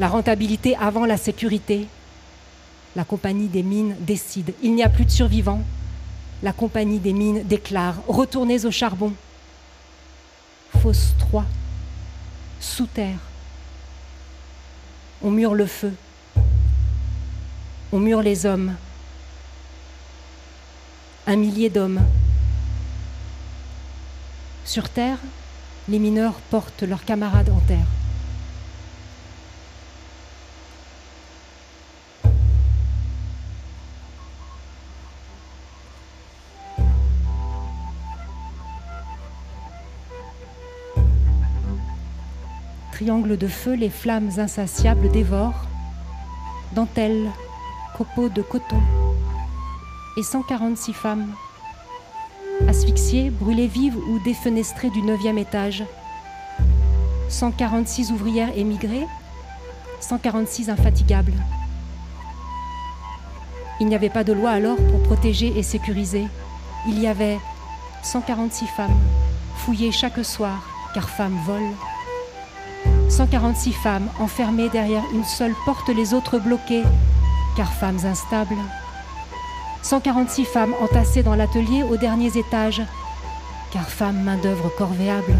La 0.00 0.08
rentabilité 0.08 0.74
avant 0.74 1.06
la 1.06 1.16
sécurité. 1.16 1.86
La 2.96 3.04
compagnie 3.04 3.46
des 3.46 3.62
mines 3.62 3.94
décide. 4.00 4.52
Il 4.60 4.74
n'y 4.74 4.82
a 4.82 4.88
plus 4.88 5.04
de 5.04 5.12
survivants. 5.12 5.62
La 6.42 6.52
compagnie 6.52 6.98
des 6.98 7.12
mines 7.12 7.44
déclare 7.44 7.94
Retournez 8.08 8.64
au 8.64 8.72
charbon 8.72 9.12
fosse 10.82 11.14
3, 11.20 11.44
sous 12.60 12.86
terre. 12.86 13.18
On 15.22 15.30
mure 15.30 15.54
le 15.54 15.66
feu, 15.66 15.94
on 17.94 18.00
mure 18.00 18.22
les 18.22 18.44
hommes, 18.44 18.74
un 21.28 21.36
millier 21.36 21.70
d'hommes. 21.70 22.00
Sur 24.64 24.88
terre, 24.88 25.18
les 25.88 26.00
mineurs 26.00 26.34
portent 26.50 26.82
leurs 26.82 27.04
camarades 27.04 27.50
en 27.50 27.60
terre. 27.60 27.86
Triangle 42.90 43.36
de 43.36 43.46
feu, 43.46 43.74
les 43.74 43.88
flammes 43.88 44.30
insatiables 44.38 45.12
dévorent, 45.12 45.68
dentelles, 46.74 47.30
copeaux 47.96 48.28
de 48.28 48.42
coton, 48.42 48.80
et 50.16 50.22
146 50.22 50.92
femmes, 50.92 51.32
asphyxiées, 52.68 53.30
brûlées 53.30 53.68
vives 53.68 53.96
ou 53.96 54.18
défenestrées 54.24 54.90
du 54.90 55.02
neuvième 55.02 55.38
étage, 55.38 55.84
146 57.28 58.10
ouvrières 58.10 58.56
émigrées, 58.56 59.06
146 60.00 60.70
infatigables. 60.70 61.34
Il 63.80 63.86
n'y 63.86 63.94
avait 63.94 64.10
pas 64.10 64.24
de 64.24 64.32
loi 64.32 64.50
alors 64.50 64.76
pour 64.76 65.02
protéger 65.02 65.56
et 65.56 65.62
sécuriser. 65.62 66.26
Il 66.88 67.00
y 67.00 67.06
avait 67.06 67.38
146 68.02 68.66
femmes, 68.66 68.98
fouillées 69.56 69.92
chaque 69.92 70.24
soir, 70.24 70.62
car 70.94 71.08
femmes 71.08 71.38
volent. 71.46 71.74
146 73.08 73.72
femmes 73.72 74.08
enfermées 74.18 74.68
derrière 74.68 75.04
une 75.12 75.24
seule 75.24 75.54
porte, 75.64 75.88
les 75.88 76.12
autres 76.12 76.38
bloquées, 76.38 76.82
car 77.56 77.72
femmes 77.72 78.04
instables. 78.04 78.56
146 79.82 80.44
femmes 80.44 80.74
entassées 80.80 81.22
dans 81.22 81.34
l'atelier 81.34 81.82
aux 81.82 81.96
derniers 81.96 82.36
étages, 82.38 82.82
car 83.70 83.88
femmes 83.88 84.22
main-d'œuvre 84.22 84.70
corvéable. 84.76 85.36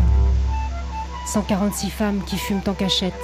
146 1.27 1.91
femmes 1.91 2.23
qui 2.27 2.37
fument 2.37 2.63
en 2.67 2.75
cachette. 2.75 3.15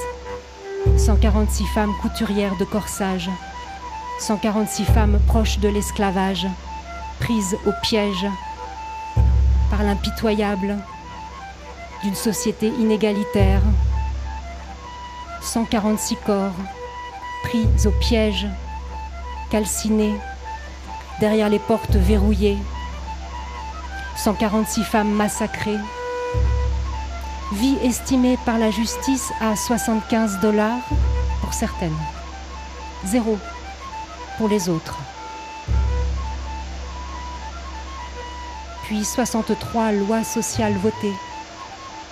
146 0.96 1.66
femmes 1.66 1.94
couturières 2.00 2.56
de 2.56 2.64
corsage. 2.64 3.30
146 4.18 4.84
femmes 4.84 5.18
proches 5.26 5.58
de 5.58 5.68
l'esclavage, 5.68 6.46
prises 7.20 7.56
au 7.66 7.70
piège 7.82 8.26
par 9.70 9.82
l'impitoyable 9.82 10.76
d'une 12.02 12.14
société 12.14 12.68
inégalitaire. 12.68 13.62
146 15.42 16.16
corps 16.26 16.52
pris 17.44 17.66
au 17.86 17.90
piège, 17.90 18.46
calcinés, 19.50 20.14
derrière 21.18 21.48
les 21.48 21.58
portes 21.58 21.96
verrouillées, 21.96 22.58
146 24.16 24.84
femmes 24.84 25.12
massacrées, 25.12 25.78
vie 27.52 27.76
estimée 27.82 28.38
par 28.46 28.58
la 28.58 28.70
justice 28.70 29.32
à 29.40 29.56
75 29.56 30.40
dollars 30.40 30.78
pour 31.40 31.52
certaines, 31.52 31.96
zéro 33.04 33.38
pour 34.38 34.48
les 34.48 34.68
autres. 34.68 34.98
Puis 38.84 39.04
63 39.04 39.92
lois 39.92 40.24
sociales 40.24 40.76
votées 40.76 41.14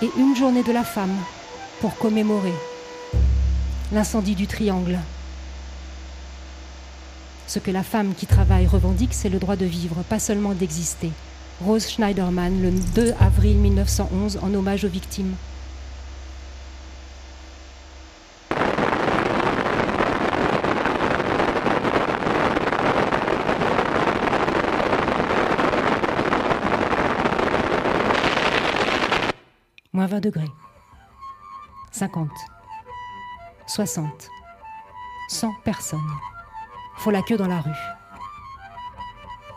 et 0.02 0.11
une 0.16 0.37
journée 0.37 0.62
de 0.62 0.73
la 0.73 0.85
femme 0.85 1.16
pour 1.80 1.97
commémorer 1.97 2.54
l'incendie 3.92 4.35
du 4.35 4.47
triangle. 4.47 4.99
Ce 7.49 7.59
que 7.59 7.71
la 7.71 7.83
femme 7.83 8.14
qui 8.14 8.26
travaille 8.26 8.67
revendique, 8.67 9.14
c'est 9.14 9.31
le 9.31 9.38
droit 9.38 9.57
de 9.57 9.64
vivre, 9.64 10.02
pas 10.02 10.19
seulement 10.19 10.52
d'exister. 10.52 11.11
Rose 11.64 11.88
Schneiderman, 11.88 12.61
le 12.61 12.71
2 12.95 13.14
avril 13.21 13.57
1911, 13.57 14.38
en 14.43 14.52
hommage 14.52 14.85
aux 14.85 14.88
victimes. 14.88 15.34
Moins 29.95 30.06
20 30.06 30.21
degrés. 30.21 30.45
50. 31.93 32.28
60, 33.67 34.28
100 35.30 35.52
personnes 35.65 35.99
font 36.99 37.11
la 37.11 37.23
queue 37.23 37.37
dans 37.37 37.47
la 37.47 37.61
rue. 37.61 37.71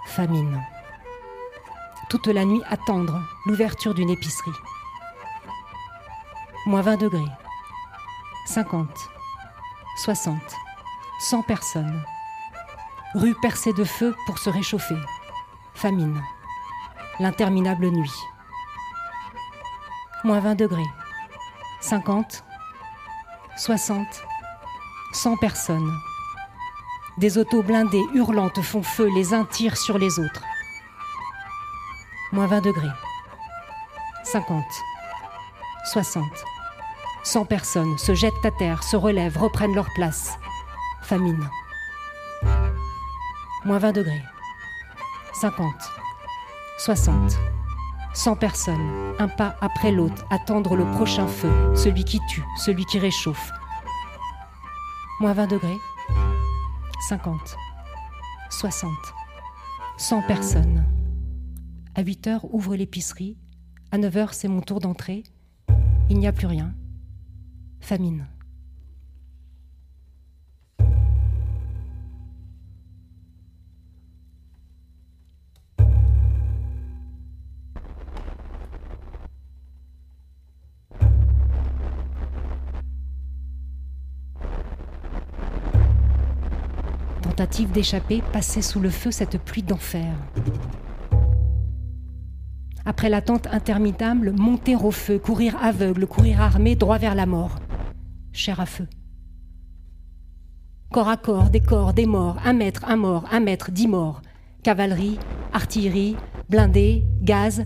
Famine. 0.05 0.63
Toute 2.09 2.27
la 2.27 2.45
nuit 2.45 2.61
attendre 2.69 3.19
l'ouverture 3.45 3.93
d'une 3.93 4.09
épicerie. 4.09 4.51
Moins 6.65 6.81
20 6.81 6.97
degrés. 6.97 7.31
50, 8.45 8.87
60, 9.97 10.37
100 11.19 11.41
personnes. 11.43 12.03
Rue 13.15 13.35
percée 13.41 13.73
de 13.73 13.83
feu 13.83 14.15
pour 14.25 14.37
se 14.37 14.49
réchauffer. 14.49 14.97
Famine. 15.73 16.21
L'interminable 17.19 17.89
nuit. 17.89 18.13
Moins 20.23 20.39
20 20.39 20.55
degrés. 20.55 20.89
50, 21.81 22.43
60, 23.57 24.07
100 25.13 25.37
personnes. 25.37 25.91
Des 27.21 27.37
autos 27.37 27.61
blindées 27.61 28.03
hurlantes 28.15 28.63
font 28.63 28.81
feu, 28.81 29.07
les 29.13 29.35
uns 29.35 29.45
tirent 29.45 29.77
sur 29.77 29.99
les 29.99 30.17
autres. 30.17 30.41
Moins 32.31 32.47
20 32.47 32.61
degrés. 32.61 32.87
50, 34.23 34.65
60, 35.91 36.23
100 37.23 37.45
personnes 37.45 37.95
se 37.99 38.15
jettent 38.15 38.43
à 38.43 38.49
terre, 38.49 38.81
se 38.81 38.95
relèvent, 38.95 39.37
reprennent 39.37 39.75
leur 39.75 39.93
place. 39.93 40.39
Famine. 41.03 41.47
Moins 43.65 43.77
20 43.77 43.91
degrés. 43.91 44.23
50, 45.33 45.75
60, 46.79 47.37
100 48.15 48.35
personnes, 48.37 49.13
un 49.19 49.27
pas 49.27 49.53
après 49.61 49.91
l'autre, 49.91 50.25
attendre 50.31 50.75
le 50.75 50.85
prochain 50.85 51.27
feu, 51.27 51.51
celui 51.75 52.03
qui 52.03 52.19
tue, 52.27 52.43
celui 52.57 52.85
qui 52.85 52.97
réchauffe. 52.97 53.51
Moins 55.19 55.33
20 55.33 55.45
degrés, 55.45 55.77
50, 57.01 57.57
60, 58.51 58.91
100 59.97 60.21
personnes. 60.27 60.85
À 61.95 62.03
8 62.03 62.27
heures, 62.27 62.53
ouvre 62.53 62.75
l'épicerie. 62.75 63.37
À 63.91 63.97
9 63.97 64.17
heures, 64.17 64.33
c'est 64.35 64.47
mon 64.47 64.61
tour 64.61 64.79
d'entrée. 64.79 65.23
Il 66.11 66.19
n'y 66.19 66.27
a 66.27 66.31
plus 66.31 66.45
rien. 66.45 66.75
Famine. 67.79 68.27
D'échapper, 87.47 88.21
passer 88.33 88.61
sous 88.61 88.79
le 88.79 88.89
feu 88.89 89.11
cette 89.11 89.37
pluie 89.37 89.63
d'enfer. 89.63 90.13
Après 92.85 93.09
l'attente 93.09 93.47
interminable, 93.47 94.31
monter 94.31 94.75
au 94.75 94.91
feu, 94.91 95.19
courir 95.19 95.55
aveugle, 95.61 96.07
courir 96.07 96.41
armé, 96.41 96.75
droit 96.75 96.97
vers 96.97 97.15
la 97.15 97.25
mort. 97.25 97.59
Chair 98.31 98.59
à 98.59 98.65
feu. 98.65 98.87
Corps 100.91 101.09
à 101.09 101.17
corps, 101.17 101.49
des 101.49 101.61
corps, 101.61 101.93
des 101.93 102.05
morts, 102.05 102.37
un 102.43 102.53
mètre, 102.53 102.85
un 102.85 102.95
mort, 102.95 103.25
un 103.31 103.39
mètre, 103.39 103.71
dix 103.71 103.87
morts. 103.87 104.21
Cavalerie, 104.63 105.19
artillerie, 105.53 106.15
blindés, 106.49 107.05
gaz. 107.21 107.65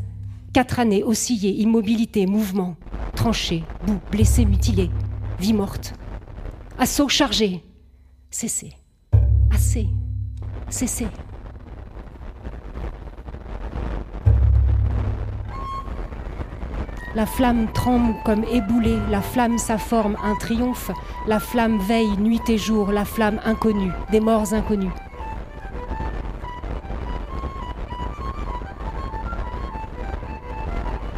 Quatre 0.53 0.79
années 0.79 1.03
oscillées, 1.03 1.55
immobilité, 1.61 2.25
mouvement. 2.27 2.75
Tranchés, 3.15 3.63
boue, 3.85 3.99
blessés, 4.11 4.45
mutilés. 4.45 4.91
Vie 5.39 5.53
morte. 5.53 5.93
Assaut 6.77 7.09
chargé. 7.09 7.63
Cessez. 8.29 8.73
Assez. 9.55 9.87
Cessez. 10.69 11.07
La 17.15 17.25
flamme 17.25 17.71
tremble 17.71 18.15
comme 18.25 18.43
éboulée, 18.51 18.97
la 19.09 19.21
flamme 19.21 19.57
sa 19.57 19.77
forme, 19.77 20.17
un 20.21 20.35
triomphe, 20.35 20.91
la 21.25 21.39
flamme 21.39 21.77
veille 21.77 22.17
nuit 22.17 22.41
et 22.49 22.57
jour, 22.57 22.91
la 22.91 23.05
flamme 23.05 23.39
inconnue, 23.45 23.93
des 24.11 24.19
morts 24.19 24.53
inconnus. 24.53 24.91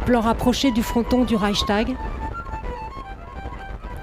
Plan 0.06 0.20
rapproché 0.20 0.70
du 0.70 0.84
fronton 0.84 1.24
du 1.24 1.34
Reichstag, 1.34 1.96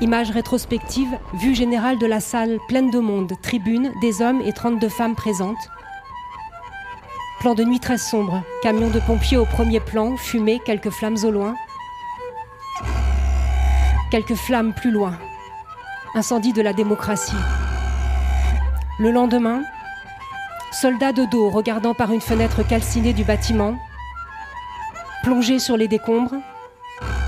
Image 0.02 0.32
rétrospective, 0.32 1.18
vue 1.34 1.56
générale 1.56 1.98
de 1.98 2.06
la 2.06 2.20
salle 2.20 2.60
pleine 2.68 2.92
de 2.92 3.00
monde, 3.00 3.32
tribune, 3.42 3.94
des 4.02 4.22
hommes 4.22 4.42
et 4.42 4.52
32 4.52 4.90
femmes 4.90 5.16
présentes. 5.16 5.70
Plan 7.40 7.56
de 7.56 7.64
nuit 7.64 7.80
très 7.80 7.98
sombre, 7.98 8.44
camion 8.62 8.90
de 8.90 9.00
pompiers 9.00 9.38
au 9.38 9.46
premier 9.46 9.80
plan, 9.80 10.18
fumée, 10.18 10.60
quelques 10.66 10.90
flammes 10.90 11.18
au 11.24 11.32
loin. 11.32 11.56
Quelques 14.12 14.36
flammes 14.36 14.74
plus 14.74 14.92
loin. 14.92 15.18
Incendie 16.14 16.52
de 16.52 16.62
la 16.62 16.74
démocratie. 16.74 17.32
Le 19.00 19.12
lendemain, 19.12 19.62
soldats 20.74 21.14
de 21.14 21.24
dos 21.24 21.50
regardant 21.50 21.94
par 21.94 22.12
une 22.12 22.22
fenêtre 22.22 22.68
calcinée 22.68 23.14
du 23.14 23.24
bâtiment, 23.24 23.78
plongés 25.24 25.60
sur 25.60 25.78
les 25.78 25.88
décombres, 25.88 26.36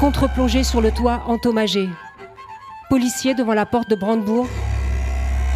contre-plongés 0.02 0.66
sur 0.66 0.82
le 0.82 0.92
toit 0.92 1.24
entommagé, 1.28 1.88
policiers 2.90 3.34
devant 3.34 3.54
la 3.54 3.66
porte 3.66 3.90
de 3.90 3.96
Brandebourg, 3.96 4.48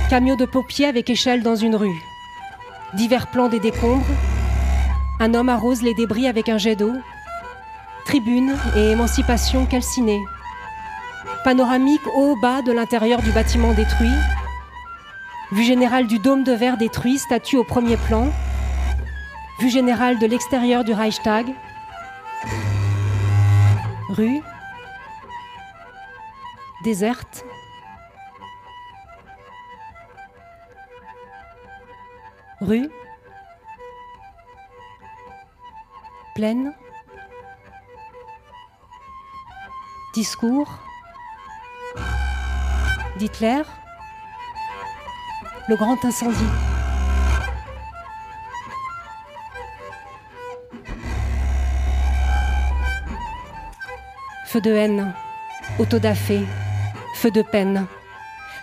camion 0.10 0.36
de 0.36 0.46
pompiers 0.46 0.88
avec 0.88 1.10
échelle 1.10 1.44
dans 1.44 1.56
une 1.56 1.76
rue, 1.76 2.02
divers 2.94 3.28
plans 3.28 3.48
des 3.48 3.60
décombres, 3.60 4.06
un 5.20 5.34
homme 5.34 5.50
arrose 5.50 5.82
les 5.82 5.94
débris 5.94 6.28
avec 6.28 6.50
un 6.50 6.58
jet 6.58 6.76
d'eau, 6.76 6.94
tribune 8.06 8.54
et 8.76 8.92
émancipation 8.92 9.66
calcinée, 9.66 10.20
panoramique 11.46 12.06
haut-bas 12.16 12.62
de 12.64 12.74
l'intérieur 12.74 13.22
du 13.22 13.32
bâtiment 13.32 13.74
détruit, 13.74 14.10
vue 15.54 15.64
générale 15.64 16.08
du 16.08 16.20
dôme 16.20 16.44
de 16.44 16.52
verre 16.52 16.78
détruit, 16.78 17.18
statue 17.18 17.58
au 17.58 17.64
premier 17.64 17.96
plan, 17.96 18.28
vue 19.62 19.70
générale 19.70 20.20
de 20.20 20.26
l'extérieur 20.26 20.84
du 20.84 20.92
Reichstag, 20.92 21.46
rue, 24.10 24.42
déserte, 26.84 27.46
rue, 32.62 32.90
pleine, 36.36 36.74
discours. 40.14 40.70
d'Hitler, 43.22 43.62
le 45.68 45.76
grand 45.76 46.04
incendie. 46.04 46.38
Feu 54.48 54.60
de 54.62 54.72
haine, 54.72 55.14
autodafé, 55.78 56.42
de 57.28 57.42
peine. 57.42 57.88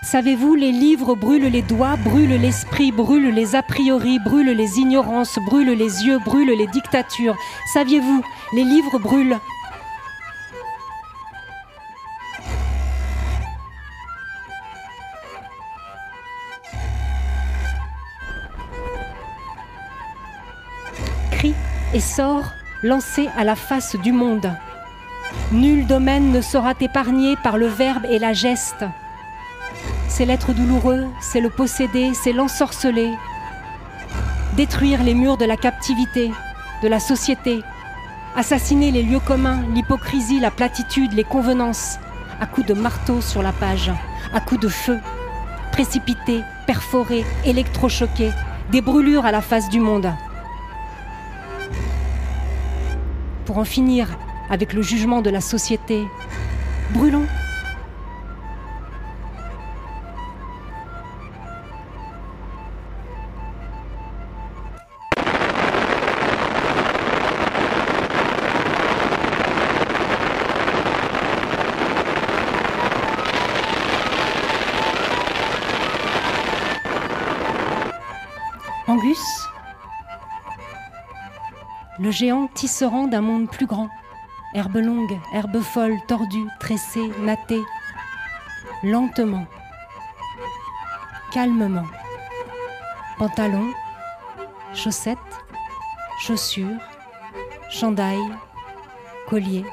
Savez-vous, 0.02 0.54
les 0.54 0.70
livres 0.70 1.14
brûlent 1.14 1.48
les 1.48 1.62
doigts, 1.62 1.96
brûlent 1.96 2.40
l'esprit, 2.40 2.92
brûlent 2.92 3.34
les 3.34 3.56
a 3.56 3.62
priori, 3.62 4.18
brûlent 4.20 4.56
les 4.56 4.78
ignorances, 4.78 5.38
brûlent 5.46 5.72
les 5.72 6.04
yeux, 6.04 6.18
brûlent 6.24 6.56
les 6.56 6.66
dictatures. 6.68 7.36
Saviez-vous, 7.72 8.22
les 8.52 8.64
livres 8.64 8.98
brûlent. 8.98 9.38
Cris 21.32 21.54
et 21.92 22.00
sorts 22.00 22.52
lancés 22.82 23.28
à 23.36 23.44
la 23.44 23.56
face 23.56 23.96
du 23.96 24.12
monde. 24.12 24.50
Nul 25.52 25.86
domaine 25.86 26.30
ne 26.30 26.40
sera 26.40 26.74
épargné 26.80 27.36
par 27.36 27.56
le 27.56 27.66
verbe 27.66 28.04
et 28.04 28.18
la 28.18 28.32
geste. 28.32 28.84
C'est 30.08 30.26
l'être 30.26 30.52
douloureux, 30.52 31.06
c'est 31.20 31.40
le 31.40 31.48
posséder, 31.48 32.12
c'est 32.14 32.32
l'ensorceler. 32.32 33.10
Détruire 34.56 35.02
les 35.02 35.14
murs 35.14 35.36
de 35.36 35.44
la 35.44 35.56
captivité, 35.56 36.32
de 36.82 36.88
la 36.88 37.00
société. 37.00 37.62
Assassiner 38.36 38.90
les 38.90 39.02
lieux 39.02 39.20
communs, 39.20 39.62
l'hypocrisie, 39.74 40.40
la 40.40 40.50
platitude, 40.50 41.12
les 41.12 41.24
convenances. 41.24 41.98
À 42.40 42.46
coups 42.46 42.66
de 42.66 42.74
marteau 42.74 43.20
sur 43.20 43.42
la 43.42 43.52
page, 43.52 43.90
à 44.34 44.40
coups 44.40 44.60
de 44.60 44.68
feu. 44.68 44.98
Précipiter, 45.72 46.42
perforer, 46.66 47.24
électrochoquer. 47.44 48.32
Des 48.70 48.80
brûlures 48.80 49.24
à 49.24 49.32
la 49.32 49.40
face 49.40 49.68
du 49.70 49.80
monde. 49.80 50.12
Pour 53.46 53.58
en 53.58 53.64
finir 53.64 54.08
avec 54.50 54.72
le 54.72 54.82
jugement 54.82 55.22
de 55.22 55.30
la 55.30 55.40
société, 55.40 56.06
brûlons. 56.90 57.26
Angus, 78.86 79.46
le 81.98 82.10
géant 82.10 82.48
tisserand 82.54 83.06
d'un 83.06 83.20
monde 83.20 83.50
plus 83.50 83.66
grand, 83.66 83.90
herbe 84.54 84.76
longue, 84.76 85.18
herbe 85.32 85.60
folle, 85.60 85.98
tordue, 86.06 86.48
tressée, 86.58 87.10
nattée, 87.20 87.62
lentement, 88.82 89.46
calmement, 91.32 91.86
pantalon, 93.18 93.72
chaussettes, 94.74 95.18
chaussures, 96.20 96.80
chandail, 97.70 98.20
collier. 99.28 99.64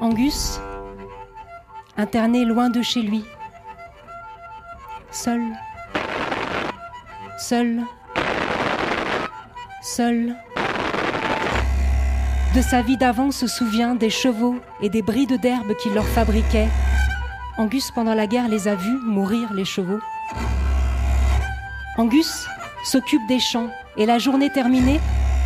Angus, 0.00 0.60
interné 1.96 2.44
loin 2.44 2.70
de 2.70 2.82
chez 2.82 3.02
lui, 3.02 3.24
seul. 5.10 5.42
Seul, 7.38 7.82
seul. 9.82 10.36
De 12.54 12.60
sa 12.60 12.82
vie 12.82 12.98
d'avant 12.98 13.30
se 13.30 13.46
souvient 13.46 13.94
des 13.94 14.10
chevaux 14.10 14.56
et 14.82 14.90
des 14.90 15.00
brides 15.00 15.40
d'herbe 15.40 15.74
qu'il 15.82 15.94
leur 15.94 16.06
fabriquait. 16.06 16.68
Angus, 17.56 17.90
pendant 17.90 18.12
la 18.12 18.26
guerre, 18.26 18.48
les 18.48 18.68
a 18.68 18.74
vus 18.74 18.98
mourir, 19.06 19.54
les 19.54 19.64
chevaux. 19.64 20.00
Angus 21.96 22.46
s'occupe 22.84 23.26
des 23.26 23.40
champs 23.40 23.70
et 23.96 24.04
la 24.04 24.18
journée 24.18 24.50
terminée, 24.50 25.00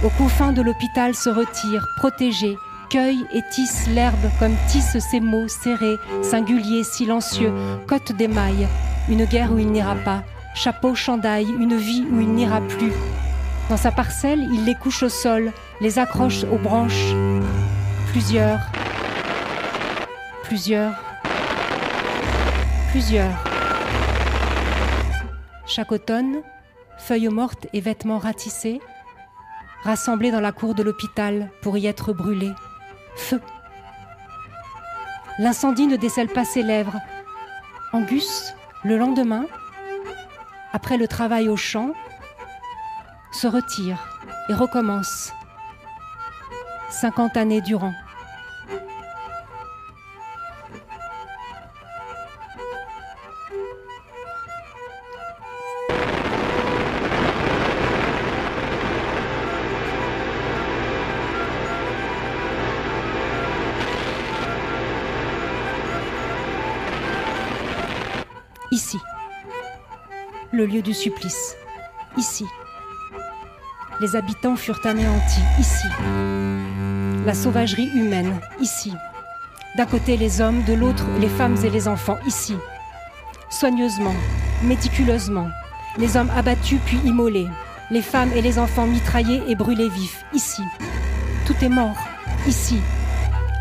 aux 0.04 0.10
confins 0.10 0.52
de 0.52 0.62
l'hôpital 0.62 1.14
se 1.14 1.30
retire, 1.30 1.86
protégé, 1.96 2.56
cueille 2.90 3.24
et 3.32 3.42
tisse 3.52 3.86
l'herbe 3.86 4.28
comme 4.40 4.56
tisse 4.66 4.98
ses 4.98 5.20
mots 5.20 5.46
serrés, 5.46 5.98
singuliers, 6.22 6.82
silencieux, 6.82 7.52
côte 7.86 8.10
d'émail, 8.12 8.66
une 9.08 9.26
guerre 9.26 9.52
où 9.52 9.58
il 9.58 9.70
n'ira 9.70 9.94
pas, 9.94 10.24
chapeau, 10.56 10.96
chandail, 10.96 11.46
une 11.60 11.76
vie 11.76 12.04
où 12.10 12.20
il 12.20 12.32
n'ira 12.32 12.60
plus. 12.62 12.92
Dans 13.68 13.76
sa 13.76 13.90
parcelle, 13.90 14.46
il 14.52 14.64
les 14.64 14.76
couche 14.76 15.02
au 15.02 15.08
sol, 15.08 15.52
les 15.80 15.98
accroche 15.98 16.44
aux 16.44 16.58
branches. 16.58 17.14
Plusieurs, 18.12 18.60
plusieurs, 20.44 20.92
plusieurs. 22.90 23.32
Chaque 25.66 25.90
automne, 25.90 26.42
feuilles 26.96 27.28
mortes 27.28 27.66
et 27.72 27.80
vêtements 27.80 28.18
ratissés, 28.18 28.80
rassemblés 29.82 30.30
dans 30.30 30.40
la 30.40 30.52
cour 30.52 30.76
de 30.76 30.84
l'hôpital 30.84 31.50
pour 31.60 31.76
y 31.76 31.86
être 31.86 32.12
brûlés. 32.12 32.54
Feu. 33.16 33.40
L'incendie 35.40 35.88
ne 35.88 35.96
décèle 35.96 36.28
pas 36.28 36.44
ses 36.44 36.62
lèvres. 36.62 37.00
Angus, 37.92 38.54
le 38.84 38.96
lendemain, 38.96 39.46
après 40.72 40.98
le 40.98 41.08
travail 41.08 41.48
au 41.48 41.56
champ, 41.56 41.94
se 43.36 43.46
retire 43.46 43.98
et 44.48 44.54
recommence. 44.54 45.30
50 46.90 47.36
années 47.36 47.60
durant. 47.60 47.92
Ici 68.70 68.98
le 70.52 70.64
lieu 70.64 70.80
du 70.80 70.94
supplice, 70.94 71.54
ici. 72.16 72.46
Les 73.98 74.14
habitants 74.14 74.56
furent 74.56 74.84
anéantis, 74.84 75.40
ici. 75.58 75.86
La 77.24 77.32
sauvagerie 77.32 77.88
humaine, 77.94 78.38
ici. 78.60 78.92
D'un 79.78 79.86
côté 79.86 80.18
les 80.18 80.42
hommes, 80.42 80.62
de 80.64 80.74
l'autre 80.74 81.04
les 81.18 81.28
femmes 81.28 81.56
et 81.64 81.70
les 81.70 81.88
enfants, 81.88 82.18
ici. 82.26 82.56
Soigneusement, 83.48 84.14
méticuleusement, 84.62 85.48
les 85.96 86.18
hommes 86.18 86.30
abattus 86.36 86.78
puis 86.84 86.98
immolés, 87.06 87.48
les 87.90 88.02
femmes 88.02 88.32
et 88.36 88.42
les 88.42 88.58
enfants 88.58 88.86
mitraillés 88.86 89.42
et 89.48 89.54
brûlés 89.54 89.88
vifs, 89.88 90.24
ici. 90.34 90.62
Tout 91.46 91.56
est 91.62 91.70
mort, 91.70 91.96
ici. 92.46 92.78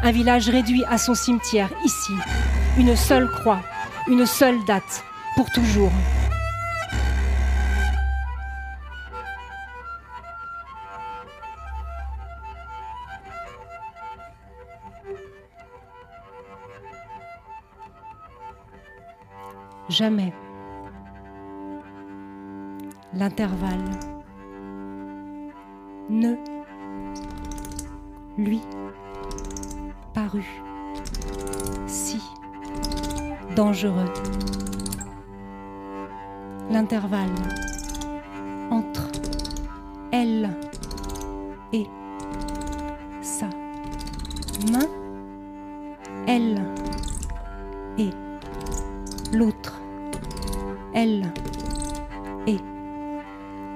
Un 0.04 0.12
village 0.12 0.50
réduit 0.50 0.84
à 0.90 0.98
son 0.98 1.16
cimetière, 1.16 1.70
ici. 1.86 2.14
Une 2.78 2.98
seule 2.98 3.30
croix, 3.32 3.62
une 4.10 4.26
seule 4.26 4.64
date, 4.66 5.06
pour 5.38 5.50
toujours. 5.52 5.92
Jamais. 19.96 20.34
L'intervalle. 23.14 23.92
Ne. 26.10 26.36
Lui. 28.38 28.62
Paru. 30.14 30.44
Si. 31.88 32.22
Dangereux. 33.56 34.12
L'intervalle. 36.70 37.30
Entre. 38.72 39.08
Elle. 40.12 40.50
Et. 41.72 41.88
Sa. 43.22 43.48
Main. 44.74 44.90
Elle. 46.28 46.62
Et. 47.98 48.10
L'autre 49.32 49.85
elle 50.96 51.34
et 52.48 52.58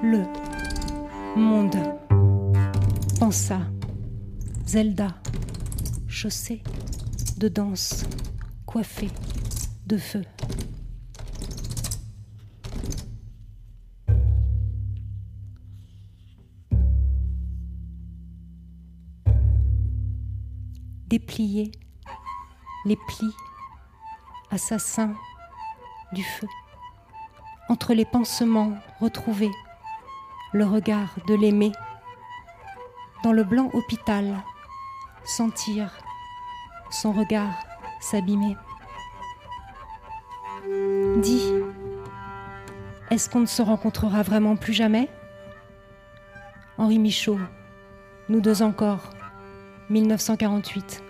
le 0.02 0.22
monde. 1.36 1.76
Pensa 3.18 3.60
Zelda, 4.66 5.08
chaussée 6.08 6.62
de 7.36 7.48
danse, 7.48 8.04
coiffée 8.64 9.10
de 9.86 9.98
feu. 9.98 10.24
Déplier 21.06 21.70
les 22.86 22.96
plis, 22.96 23.34
assassins 24.50 25.12
du 26.12 26.22
feu 26.22 26.46
entre 27.70 27.94
les 27.94 28.04
pansements 28.04 28.72
retrouvés, 28.98 29.52
le 30.52 30.64
regard 30.64 31.14
de 31.28 31.34
l'aimer, 31.34 31.70
dans 33.22 33.32
le 33.32 33.44
blanc 33.44 33.70
hôpital, 33.72 34.42
sentir 35.24 35.96
son 36.90 37.12
regard 37.12 37.54
s'abîmer. 38.00 38.56
Dis, 41.18 41.44
est-ce 43.10 43.30
qu'on 43.30 43.40
ne 43.40 43.46
se 43.46 43.62
rencontrera 43.62 44.22
vraiment 44.22 44.56
plus 44.56 44.72
jamais? 44.72 45.08
Henri 46.76 46.98
Michaud, 46.98 47.38
nous 48.28 48.40
deux 48.40 48.62
encore, 48.62 49.10
1948. 49.90 51.09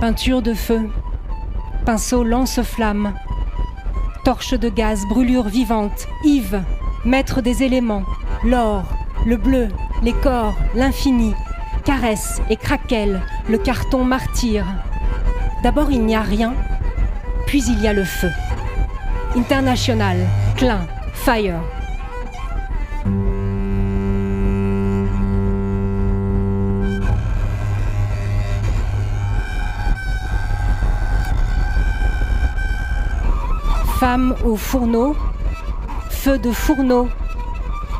Peinture 0.00 0.40
de 0.40 0.54
feu, 0.54 0.88
pinceau 1.84 2.24
lance-flamme, 2.24 3.12
torche 4.24 4.54
de 4.54 4.70
gaz, 4.70 5.04
brûlure 5.06 5.48
vivante, 5.48 6.08
Yves, 6.24 6.62
maître 7.04 7.42
des 7.42 7.62
éléments, 7.62 8.04
l'or, 8.42 8.84
le 9.26 9.36
bleu, 9.36 9.68
les 10.02 10.14
corps, 10.14 10.54
l'infini, 10.74 11.34
caresse 11.84 12.40
et 12.48 12.56
craquelle, 12.56 13.20
le 13.50 13.58
carton 13.58 14.02
martyr. 14.02 14.64
D'abord 15.62 15.90
il 15.90 16.06
n'y 16.06 16.16
a 16.16 16.22
rien, 16.22 16.54
puis 17.46 17.62
il 17.68 17.82
y 17.82 17.86
a 17.86 17.92
le 17.92 18.04
feu. 18.04 18.30
International, 19.36 20.16
Klein, 20.56 20.86
Fire. 21.12 21.60
Femme 34.00 34.34
au 34.46 34.56
fourneau, 34.56 35.14
feu 36.08 36.38
de 36.38 36.50
fourneau. 36.52 37.06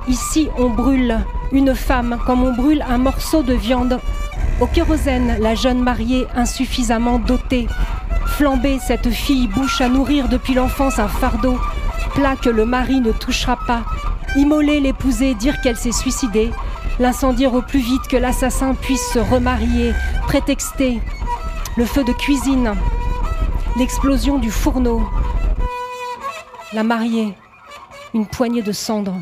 Ici, 0.08 0.48
on 0.56 0.70
brûle 0.70 1.18
une 1.52 1.74
femme 1.74 2.18
comme 2.24 2.42
on 2.42 2.54
brûle 2.54 2.82
un 2.88 2.96
morceau 2.96 3.42
de 3.42 3.52
viande. 3.52 4.00
Au 4.62 4.66
kérosène, 4.66 5.36
la 5.40 5.54
jeune 5.54 5.82
mariée 5.82 6.26
insuffisamment 6.34 7.18
dotée. 7.18 7.66
Flamber 8.24 8.78
cette 8.78 9.10
fille 9.10 9.46
bouche 9.48 9.82
à 9.82 9.90
nourrir 9.90 10.30
depuis 10.30 10.54
l'enfance 10.54 10.98
un 10.98 11.06
fardeau, 11.06 11.58
plat 12.14 12.34
que 12.34 12.48
le 12.48 12.64
mari 12.64 13.02
ne 13.02 13.12
touchera 13.12 13.58
pas. 13.66 13.82
Immoler 14.36 14.80
l'épousée, 14.80 15.34
dire 15.34 15.60
qu'elle 15.60 15.76
s'est 15.76 15.92
suicidée. 15.92 16.50
L'incendier 16.98 17.46
au 17.46 17.60
plus 17.60 17.80
vite 17.80 18.08
que 18.08 18.16
l'assassin 18.16 18.74
puisse 18.74 19.06
se 19.12 19.18
remarier. 19.18 19.92
Prétexter 20.26 20.98
le 21.76 21.84
feu 21.84 22.04
de 22.04 22.12
cuisine, 22.12 22.72
l'explosion 23.76 24.38
du 24.38 24.50
fourneau, 24.50 25.02
la 26.72 26.84
mariée, 26.84 27.34
une 28.14 28.26
poignée 28.26 28.62
de 28.62 28.72
cendres. 28.72 29.20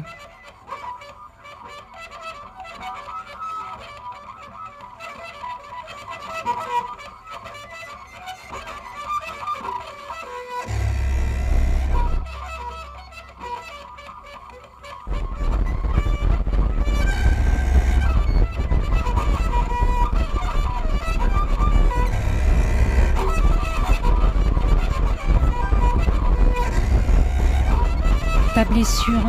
Blessure. 28.78 29.26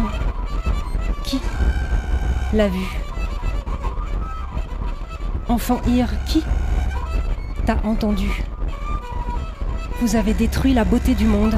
Qui 1.23 1.41
l'a 2.53 2.67
vu? 2.67 2.85
Enfant 5.47 5.81
Ir, 5.87 6.07
qui 6.27 6.43
t'a 7.65 7.77
entendu? 7.83 8.43
Vous 10.01 10.15
avez 10.15 10.35
détruit 10.35 10.75
la 10.75 10.83
beauté 10.83 11.15
du 11.15 11.25
monde. 11.25 11.55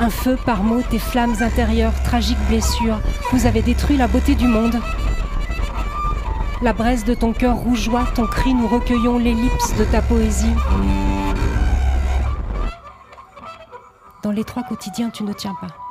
Un 0.00 0.08
feu 0.08 0.38
par 0.46 0.62
mot, 0.62 0.80
tes 0.80 0.98
flammes 0.98 1.36
intérieures, 1.42 1.92
tragiques 2.02 2.46
blessures. 2.48 2.98
Vous 3.30 3.44
avez 3.44 3.60
détruit 3.60 3.98
la 3.98 4.08
beauté 4.08 4.34
du 4.34 4.46
monde. 4.46 4.80
La 6.62 6.72
braise 6.72 7.04
de 7.04 7.12
ton 7.12 7.34
cœur 7.34 7.56
rougeoie, 7.56 8.06
ton 8.14 8.26
cri, 8.26 8.54
nous 8.54 8.68
recueillons 8.68 9.18
l'ellipse 9.18 9.76
de 9.76 9.84
ta 9.84 10.00
poésie. 10.00 10.54
Dans 14.22 14.32
les 14.32 14.44
trois 14.44 14.62
quotidiens, 14.62 15.10
tu 15.10 15.24
ne 15.24 15.34
tiens 15.34 15.56
pas. 15.60 15.89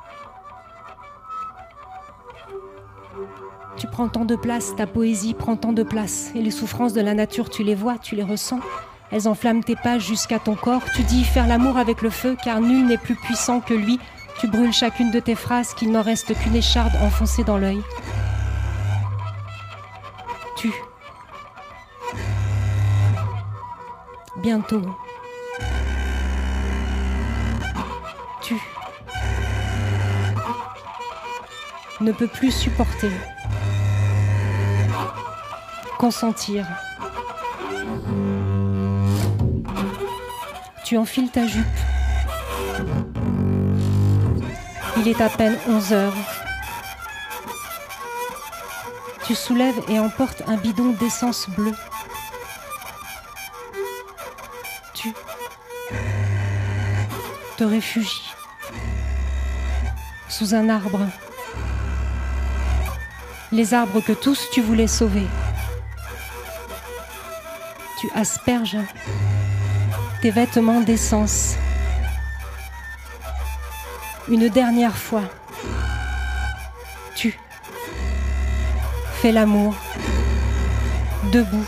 Tu 3.80 3.88
prends 3.88 4.10
tant 4.10 4.26
de 4.26 4.36
place, 4.36 4.76
ta 4.76 4.86
poésie 4.86 5.34
prend 5.34 5.56
tant 5.56 5.72
de 5.72 5.84
place, 5.84 6.32
et 6.36 6.42
les 6.42 6.52
souffrances 6.52 6.92
de 6.92 7.00
la 7.00 7.14
nature, 7.14 7.50
tu 7.50 7.64
les 7.64 7.76
vois, 7.76 7.98
tu 7.98 8.14
les 8.14 8.24
ressens. 8.24 8.60
Elles 9.10 9.26
enflamment 9.26 9.64
tes 9.64 9.78
pages 9.78 10.06
jusqu'à 10.06 10.38
ton 10.38 10.56
corps. 10.56 10.84
Tu 10.98 11.04
dis 11.04 11.24
faire 11.24 11.48
l'amour 11.48 11.78
avec 11.78 12.02
le 12.02 12.10
feu, 12.10 12.36
car 12.44 12.60
nul 12.60 12.86
n'est 12.86 12.98
plus 12.98 13.16
puissant 13.16 13.62
que 13.62 13.74
lui. 13.74 13.98
Tu 14.38 14.48
brûles 14.48 14.74
chacune 14.74 15.12
de 15.12 15.20
tes 15.22 15.34
phrases, 15.34 15.74
qu'il 15.74 15.94
n'en 15.94 16.02
reste 16.02 16.38
qu'une 16.38 16.58
écharde 16.58 16.92
enfoncée 17.02 17.46
dans 17.46 17.58
l'œil. 17.58 17.82
Tu. 20.58 20.74
Bientôt. 24.44 24.82
Tu. 28.42 28.56
Ne 32.02 32.12
peux 32.12 32.28
plus 32.28 32.52
supporter 32.52 33.10
consentir. 36.00 36.66
Tu 40.86 40.98
enfiles 40.98 41.30
ta 41.30 41.46
jupe. 41.46 41.66
Il 44.98 45.08
est 45.10 45.22
à 45.22 45.30
peine 45.30 45.58
11 45.68 45.94
heures. 45.94 46.16
tu 49.26 49.36
soulèves 49.36 49.80
et 49.90 50.00
emportes 50.00 50.42
un 50.48 50.56
bidon 50.56 50.90
d'essence 51.00 51.48
bleue. 51.52 51.76
Tu 54.96 55.14
te 57.58 57.64
réfugies 57.64 58.32
sous 60.30 60.56
un 60.56 60.68
arbre. 60.68 61.02
Les 63.52 63.76
arbres 63.76 64.02
que 64.02 64.14
tous 64.14 64.50
tu 64.52 64.62
voulais 64.62 64.88
sauver. 64.88 65.28
Asperges 68.16 68.78
tes 70.22 70.32
vêtements 70.32 70.82
d'essence. 70.82 71.56
Une 74.28 74.50
dernière 74.50 74.98
fois, 74.98 75.24
tu 77.16 77.38
fais 79.22 79.32
l'amour 79.32 79.76
debout 81.32 81.66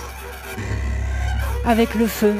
avec 1.65 1.95
le 1.95 2.07
feu 2.07 2.35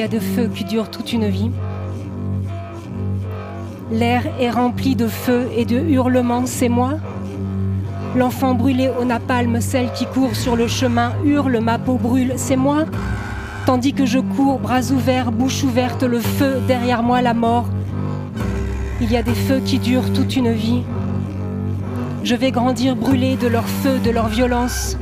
y 0.00 0.02
a 0.02 0.08
de 0.08 0.18
feux 0.18 0.48
qui 0.54 0.64
durent 0.64 0.90
toute 0.90 1.12
une 1.12 1.28
vie. 1.28 1.50
L'air 3.92 4.22
est 4.40 4.48
rempli 4.48 4.96
de 4.96 5.06
feu 5.06 5.50
et 5.54 5.66
de 5.66 5.78
hurlements, 5.78 6.46
c'est 6.46 6.70
moi. 6.70 6.94
L'enfant 8.16 8.54
brûlé 8.54 8.90
au 8.98 9.04
napalm, 9.04 9.60
celle 9.60 9.92
qui 9.92 10.06
court 10.06 10.34
sur 10.34 10.56
le 10.56 10.68
chemin, 10.68 11.12
hurle, 11.22 11.60
ma 11.60 11.78
peau 11.78 11.98
brûle, 11.98 12.32
c'est 12.36 12.56
moi. 12.56 12.86
Tandis 13.66 13.92
que 13.92 14.06
je 14.06 14.20
cours, 14.20 14.58
bras 14.58 14.90
ouverts, 14.90 15.32
bouche 15.32 15.64
ouverte, 15.64 16.02
le 16.02 16.20
feu, 16.20 16.62
derrière 16.66 17.02
moi 17.02 17.20
la 17.20 17.34
mort. 17.34 17.68
Il 19.02 19.12
y 19.12 19.18
a 19.18 19.22
des 19.22 19.34
feux 19.34 19.60
qui 19.62 19.78
durent 19.78 20.14
toute 20.14 20.34
une 20.34 20.52
vie. 20.52 20.82
Je 22.24 22.34
vais 22.34 22.52
grandir 22.52 22.96
brûlé 22.96 23.36
de 23.36 23.48
leur 23.48 23.68
feu, 23.68 23.98
de 24.02 24.10
leur 24.10 24.28
violence. 24.28 24.96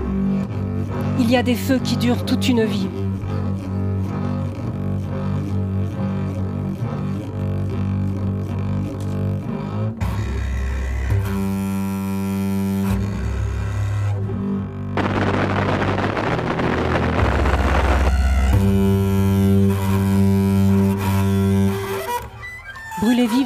Il 1.20 1.30
y 1.30 1.36
a 1.36 1.44
des 1.44 1.54
feux 1.54 1.78
qui 1.78 1.96
durent 1.96 2.24
toute 2.24 2.48
une 2.48 2.64
vie. 2.64 2.88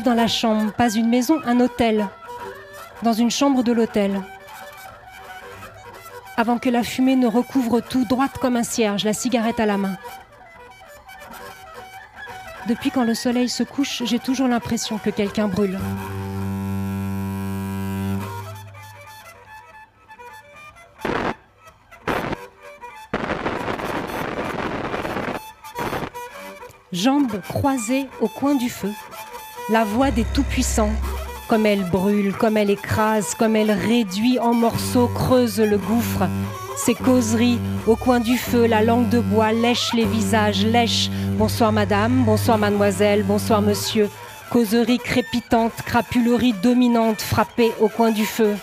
Dans 0.03 0.15
la 0.15 0.27
chambre, 0.27 0.73
pas 0.73 0.91
une 0.91 1.09
maison, 1.09 1.41
un 1.45 1.61
hôtel, 1.61 2.09
dans 3.03 3.13
une 3.13 3.31
chambre 3.31 3.63
de 3.63 3.73
l'hôtel. 3.73 4.21
Avant 6.37 6.59
que 6.59 6.69
la 6.69 6.83
fumée 6.83 7.17
ne 7.17 7.27
recouvre 7.27 7.81
tout, 7.81 8.05
droite 8.05 8.39
comme 8.41 8.57
un 8.57 8.63
cierge, 8.63 9.05
la 9.05 9.13
cigarette 9.13 9.61
à 9.61 9.67
la 9.67 9.77
main. 9.77 9.97
Depuis 12.69 12.91
quand 12.91 13.05
le 13.05 13.15
soleil 13.15 13.49
se 13.49 13.63
couche, 13.63 14.03
j'ai 14.05 14.19
toujours 14.19 14.49
l'impression 14.49 14.99
que 14.99 15.11
quelqu'un 15.11 15.49
brûle. 15.49 15.79
Jambes 26.93 27.41
croisées 27.49 28.07
au 28.21 28.29
coin 28.29 28.55
du 28.55 28.69
feu 28.69 28.91
la 29.71 29.85
voix 29.85 30.11
des 30.11 30.25
Tout-Puissants, 30.25 30.93
comme 31.49 31.67
elle 31.67 31.85
brûle, 31.85 32.35
comme 32.35 32.57
elle 32.57 32.71
écrase, 32.71 33.35
comme 33.35 33.57
elle 33.57 33.71
réduit 33.71 34.39
en 34.39 34.55
morceaux, 34.55 35.09
creuse 35.09 35.61
le 35.61 35.79
gouffre. 35.79 36.29
Ses 36.77 36.95
causeries 36.95 37.61
au 37.87 37.97
coin 37.97 38.21
du 38.21 38.37
feu, 38.37 38.67
la 38.67 38.83
langue 38.83 39.09
de 39.09 39.21
bois 39.21 39.53
lèche 39.53 39.93
les 39.95 40.07
visages, 40.07 40.65
lèche. 40.65 41.11
Bonsoir 41.39 41.71
madame, 41.71 42.25
bonsoir 42.25 42.59
mademoiselle, 42.59 43.23
bonsoir 43.23 43.63
monsieur. 43.63 44.09
Causerie 44.51 44.99
crépitante, 44.99 45.73
crapulerie 45.87 46.55
dominante 46.63 47.21
frappée 47.21 47.73
au 47.81 47.89
coin 47.89 48.11
du 48.11 48.25
feu. 48.25 48.55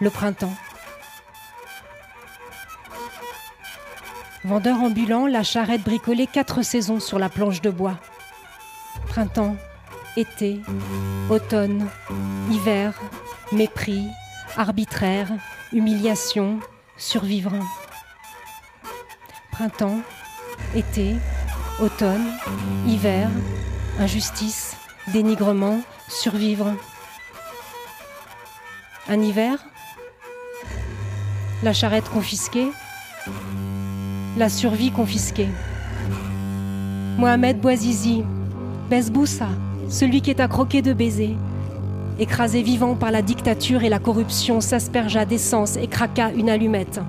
Le 0.00 0.10
printemps. 0.10 0.54
Vendeur 4.44 4.80
ambulant, 4.80 5.26
la 5.26 5.42
charrette 5.42 5.82
bricolée 5.82 6.28
quatre 6.28 6.62
saisons 6.62 7.00
sur 7.00 7.18
la 7.18 7.28
planche 7.28 7.60
de 7.62 7.70
bois. 7.70 7.98
Printemps, 9.08 9.56
été, 10.16 10.60
automne, 11.30 11.88
hiver, 12.50 12.94
mépris, 13.50 14.06
arbitraire, 14.56 15.28
humiliation, 15.72 16.60
survivre. 16.96 17.54
Printemps, 19.50 20.00
été, 20.76 21.16
automne, 21.80 22.26
hiver, 22.86 23.28
injustice, 23.98 24.76
dénigrement, 25.08 25.80
survivre. 26.08 26.76
Un 29.08 29.20
hiver, 29.20 29.58
la 31.64 31.72
charrette 31.72 32.08
confisquée, 32.08 32.68
la 34.38 34.48
survie 34.48 34.92
confisquée. 34.92 35.48
Mohamed 37.18 37.60
Bouazizi, 37.60 38.22
Besboussa, 38.88 39.48
celui 39.88 40.22
qui 40.22 40.30
est 40.30 40.38
à 40.38 40.46
croquer 40.46 40.82
de 40.82 40.92
baisers, 40.92 41.36
écrasé 42.20 42.62
vivant 42.62 42.94
par 42.94 43.10
la 43.10 43.22
dictature 43.22 43.82
et 43.82 43.88
la 43.88 43.98
corruption, 43.98 44.60
s'aspergea 44.60 45.24
d'essence 45.24 45.76
et 45.76 45.88
craqua 45.88 46.30
une 46.30 46.48
allumette. 46.48 47.00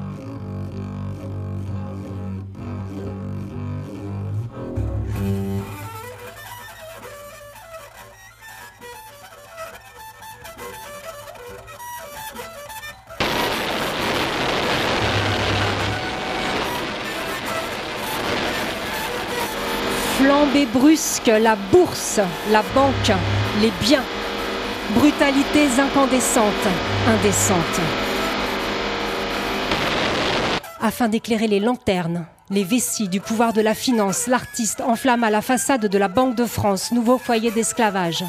Brusque, 20.61 21.27
la 21.27 21.55
bourse, 21.55 22.19
la 22.51 22.61
banque, 22.75 23.11
les 23.61 23.71
biens. 23.81 24.03
Brutalités 24.95 25.67
incandescentes, 25.79 26.67
indécentes. 27.07 27.81
Afin 30.81 31.07
d'éclairer 31.07 31.47
les 31.47 31.59
lanternes, 31.59 32.27
les 32.49 32.63
vessies 32.63 33.09
du 33.09 33.19
pouvoir 33.19 33.53
de 33.53 33.61
la 33.61 33.73
finance, 33.73 34.27
l'artiste 34.27 34.81
enflamme 34.81 35.23
à 35.23 35.29
la 35.29 35.41
façade 35.41 35.87
de 35.87 35.97
la 35.97 36.07
Banque 36.07 36.35
de 36.35 36.45
France, 36.45 36.91
nouveau 36.91 37.17
foyer 37.17 37.49
d'esclavage. 37.49 38.23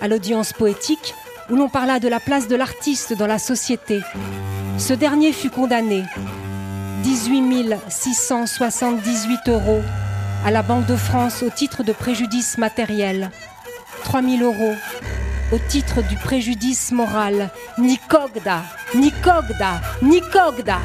À 0.00 0.08
l'audience 0.08 0.52
poétique, 0.52 1.14
où 1.50 1.54
l'on 1.54 1.68
parla 1.68 2.00
de 2.00 2.08
la 2.08 2.18
place 2.18 2.48
de 2.48 2.56
l'artiste 2.56 3.16
dans 3.16 3.26
la 3.26 3.38
société, 3.38 4.00
ce 4.78 4.94
dernier 4.94 5.32
fut 5.32 5.50
condamné 5.50 6.02
18 7.02 7.74
678 7.88 9.48
euros 9.48 9.82
à 10.44 10.52
la 10.52 10.62
Banque 10.62 10.86
de 10.86 10.94
France 10.94 11.42
au 11.42 11.50
titre 11.50 11.82
de 11.82 11.92
préjudice 11.92 12.58
matériel. 12.58 13.30
3 14.04 14.22
000 14.22 14.42
euros 14.42 14.76
au 15.52 15.58
titre 15.58 16.00
du 16.02 16.16
préjudice 16.16 16.92
moral. 16.92 17.50
Nicogda, 17.78 18.62
Nicogda, 18.94 19.80
Nicogda. 20.02 20.78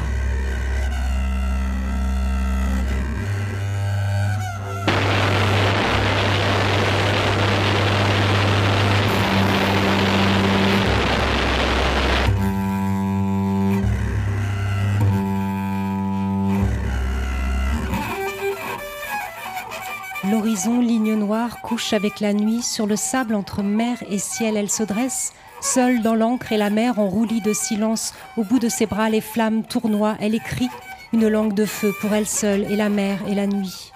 L'horizon, 20.24 20.80
ligne 20.80 21.14
noire, 21.14 21.62
couche 21.62 21.92
avec 21.92 22.18
la 22.18 22.32
nuit, 22.32 22.60
sur 22.62 22.86
le 22.86 22.96
sable 22.96 23.36
entre 23.36 23.62
mer 23.62 23.98
et 24.10 24.18
ciel, 24.18 24.56
elle 24.56 24.68
se 24.68 24.82
dresse, 24.82 25.32
seule 25.60 26.02
dans 26.02 26.16
l'encre 26.16 26.50
et 26.50 26.56
la 26.56 26.70
mer 26.70 26.98
en 26.98 27.06
roulis 27.06 27.40
de 27.40 27.52
silence, 27.52 28.14
au 28.36 28.42
bout 28.42 28.58
de 28.58 28.68
ses 28.68 28.86
bras 28.86 29.10
les 29.10 29.20
flammes 29.20 29.62
tournoient, 29.62 30.16
elle 30.20 30.34
écrit, 30.34 30.70
une 31.12 31.28
langue 31.28 31.54
de 31.54 31.64
feu 31.64 31.94
pour 32.00 32.12
elle 32.12 32.26
seule 32.26 32.64
et 32.64 32.74
la 32.74 32.88
mer 32.88 33.20
et 33.28 33.34
la 33.36 33.46
nuit. 33.46 33.92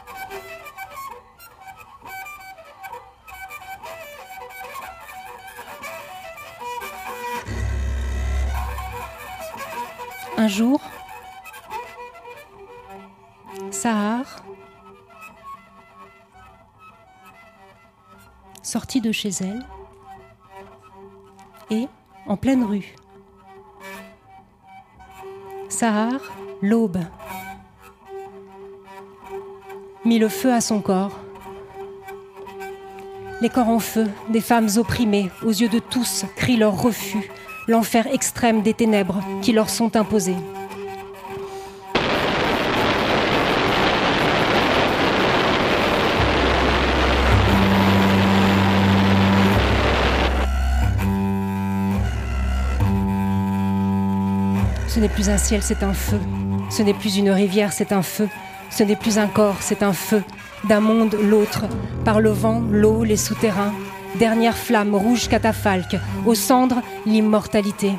Un 10.39 10.49
jour, 10.49 10.81
sortie 18.73 19.03
de 19.03 19.13
chez 19.13 19.29
elle, 19.43 19.67
et 21.69 21.89
en 22.27 22.39
pleine 22.39 22.65
rue. 22.65 22.95
Sahar, 25.69 26.23
l'aube, 26.63 27.01
mit 30.07 30.19
le 30.19 30.31
feu 30.31 30.51
à 30.55 30.63
son 30.63 30.81
corps. 30.81 31.19
Les 33.43 33.51
corps 33.51 33.69
en 33.69 33.79
feu, 33.79 34.09
des 34.31 34.41
femmes 34.41 34.69
opprimées, 34.79 35.31
aux 35.43 35.51
yeux 35.51 35.69
de 35.69 35.79
tous, 35.79 36.25
crient 36.35 36.57
leur 36.57 36.81
refus, 36.81 37.31
l'enfer 37.69 38.07
extrême 38.07 38.63
des 38.63 38.73
ténèbres 38.73 39.21
qui 39.43 39.53
leur 39.53 39.69
sont 39.69 39.97
imposées. 39.97 40.39
Ce 54.95 55.01
n'est 55.01 55.09
plus 55.09 55.31
un 55.31 55.39
ciel, 55.39 55.63
c'est 55.63 55.83
un 55.85 55.95
feu. 55.95 56.21
Ce 56.69 56.83
n'est 56.83 56.93
plus 56.93 57.17
une 57.17 57.31
rivière, 57.31 57.73
c'est 57.73 57.93
un 57.93 58.03
feu. 58.03 58.29
Ce 58.69 58.83
n'est 58.83 58.95
plus 58.95 59.17
un 59.17 59.27
corps, 59.27 59.57
c'est 59.61 59.83
un 59.83 59.95
feu. 59.95 60.23
D'un 60.65 60.81
monde, 60.81 61.17
l'autre. 61.19 61.65
Par 62.05 62.21
le 62.21 62.29
vent, 62.29 62.61
l'eau, 62.71 63.03
les 63.03 63.17
souterrains. 63.17 63.73
Dernière 64.17 64.55
flamme, 64.55 64.95
rouge 64.95 65.31
catafalque. 65.31 65.97
Aux 66.27 66.35
cendres, 66.35 66.83
l'immortalité. 67.07 67.93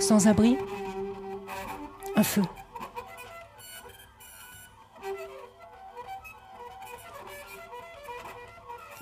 Sans 0.00 0.26
abri, 0.28 0.58
un 2.14 2.22
feu. 2.22 2.42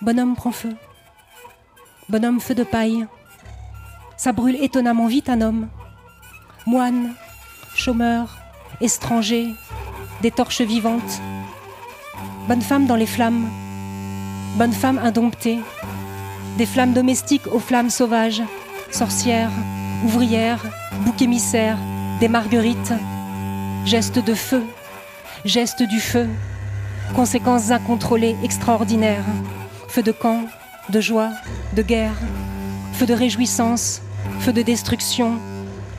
Bonhomme 0.02 0.34
prend 0.34 0.50
feu. 0.50 0.74
Bonhomme 2.08 2.40
feu 2.40 2.56
de 2.56 2.64
paille. 2.64 3.06
Ça 4.16 4.32
brûle 4.32 4.56
étonnamment 4.60 5.06
vite 5.06 5.28
un 5.28 5.40
homme. 5.40 5.68
Moine, 6.66 7.12
chômeur, 7.76 8.36
étranger, 8.80 9.54
des 10.20 10.32
torches 10.32 10.62
vivantes. 10.62 11.22
Bonne 12.48 12.62
femme 12.62 12.86
dans 12.86 12.96
les 12.96 13.06
flammes. 13.06 13.48
Bonne 14.56 14.72
femme 14.72 14.98
indomptée. 14.98 15.60
Des 16.58 16.66
flammes 16.66 16.94
domestiques 16.94 17.46
aux 17.46 17.60
flammes 17.60 17.90
sauvages. 17.90 18.42
Sorcières, 18.90 19.52
ouvrières, 20.04 20.64
bouc 21.02 21.22
émissaire, 21.22 21.78
des 22.18 22.28
marguerites. 22.28 22.92
Gestes 23.84 24.18
de 24.18 24.34
feu, 24.34 24.64
gestes 25.44 25.84
du 25.84 26.00
feu. 26.00 26.28
Conséquences 27.14 27.70
incontrôlées, 27.70 28.36
extraordinaires. 28.42 29.24
Feu 29.92 30.02
de 30.02 30.10
camp, 30.10 30.46
de 30.88 31.02
joie, 31.02 31.32
de 31.74 31.82
guerre, 31.82 32.14
feu 32.94 33.04
de 33.04 33.12
réjouissance, 33.12 34.00
feu 34.40 34.50
de 34.50 34.62
destruction. 34.62 35.38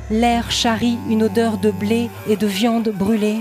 L'air 0.10 0.50
charrie 0.50 0.98
une 1.12 1.22
odeur 1.22 1.60
de 1.60 1.70
blé 1.70 2.10
et 2.28 2.36
de 2.36 2.48
viande 2.48 2.90
brûlée. 2.90 3.38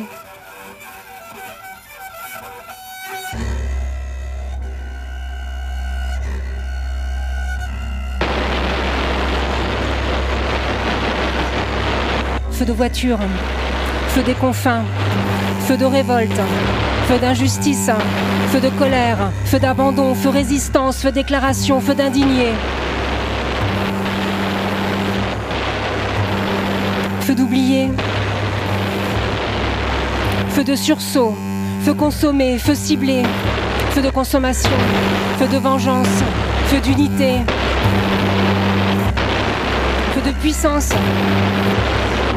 Feu 12.50 12.66
de 12.66 12.72
voiture, 12.74 13.18
feu 14.09 14.22
des 14.22 14.34
confins, 14.34 14.84
feu 15.61 15.78
de 15.78 15.86
révolte, 15.86 16.38
feu 17.12 17.18
d'injustice, 17.18 17.90
feu 18.48 18.60
de 18.60 18.70
colère, 18.70 19.18
feu 19.44 19.58
d'abandon, 19.58 20.14
feu 20.14 20.30
résistance, 20.30 21.02
feu 21.02 21.12
déclaration, 21.12 21.78
feu 21.78 21.94
d'indigné. 21.94 22.52
Feu 27.20 27.34
d'oublier, 27.34 27.90
feu 30.48 30.64
de 30.64 30.74
sursaut, 30.74 31.36
feu 31.82 31.92
consommé, 31.92 32.58
feu 32.58 32.74
ciblé, 32.74 33.24
feu 33.90 34.00
de 34.00 34.08
consommation, 34.08 34.70
feu 35.38 35.48
de 35.48 35.58
vengeance, 35.58 36.16
feu 36.68 36.80
d'unité, 36.80 37.40
feu 40.14 40.22
de 40.24 40.32
puissance, 40.40 40.88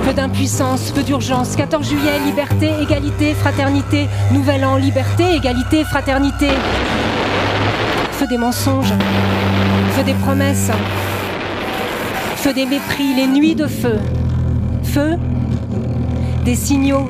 feu 0.06 0.14
d'impuissance, 0.14 0.91
feu 0.91 1.01
d'urgence. 1.01 1.56
14 1.56 1.89
juillet, 1.89 2.20
liberté, 2.26 2.70
égalité, 2.80 3.34
fraternité. 3.34 4.08
Nouvel 4.32 4.64
an, 4.64 4.76
liberté, 4.76 5.36
égalité, 5.36 5.84
fraternité. 5.84 6.49
Feu 8.12 8.28
des 8.28 8.38
mensonges, 8.38 8.93
feu 9.91 10.03
des 10.03 10.14
promesses, 10.14 10.70
feu 12.38 12.53
des 12.53 12.66
mépris, 12.66 13.16
les 13.16 13.28
nuits 13.28 13.56
de 13.56 13.68
feu. 13.68 13.97
Feu 14.84 15.18
des 16.45 16.56
signaux 16.56 17.08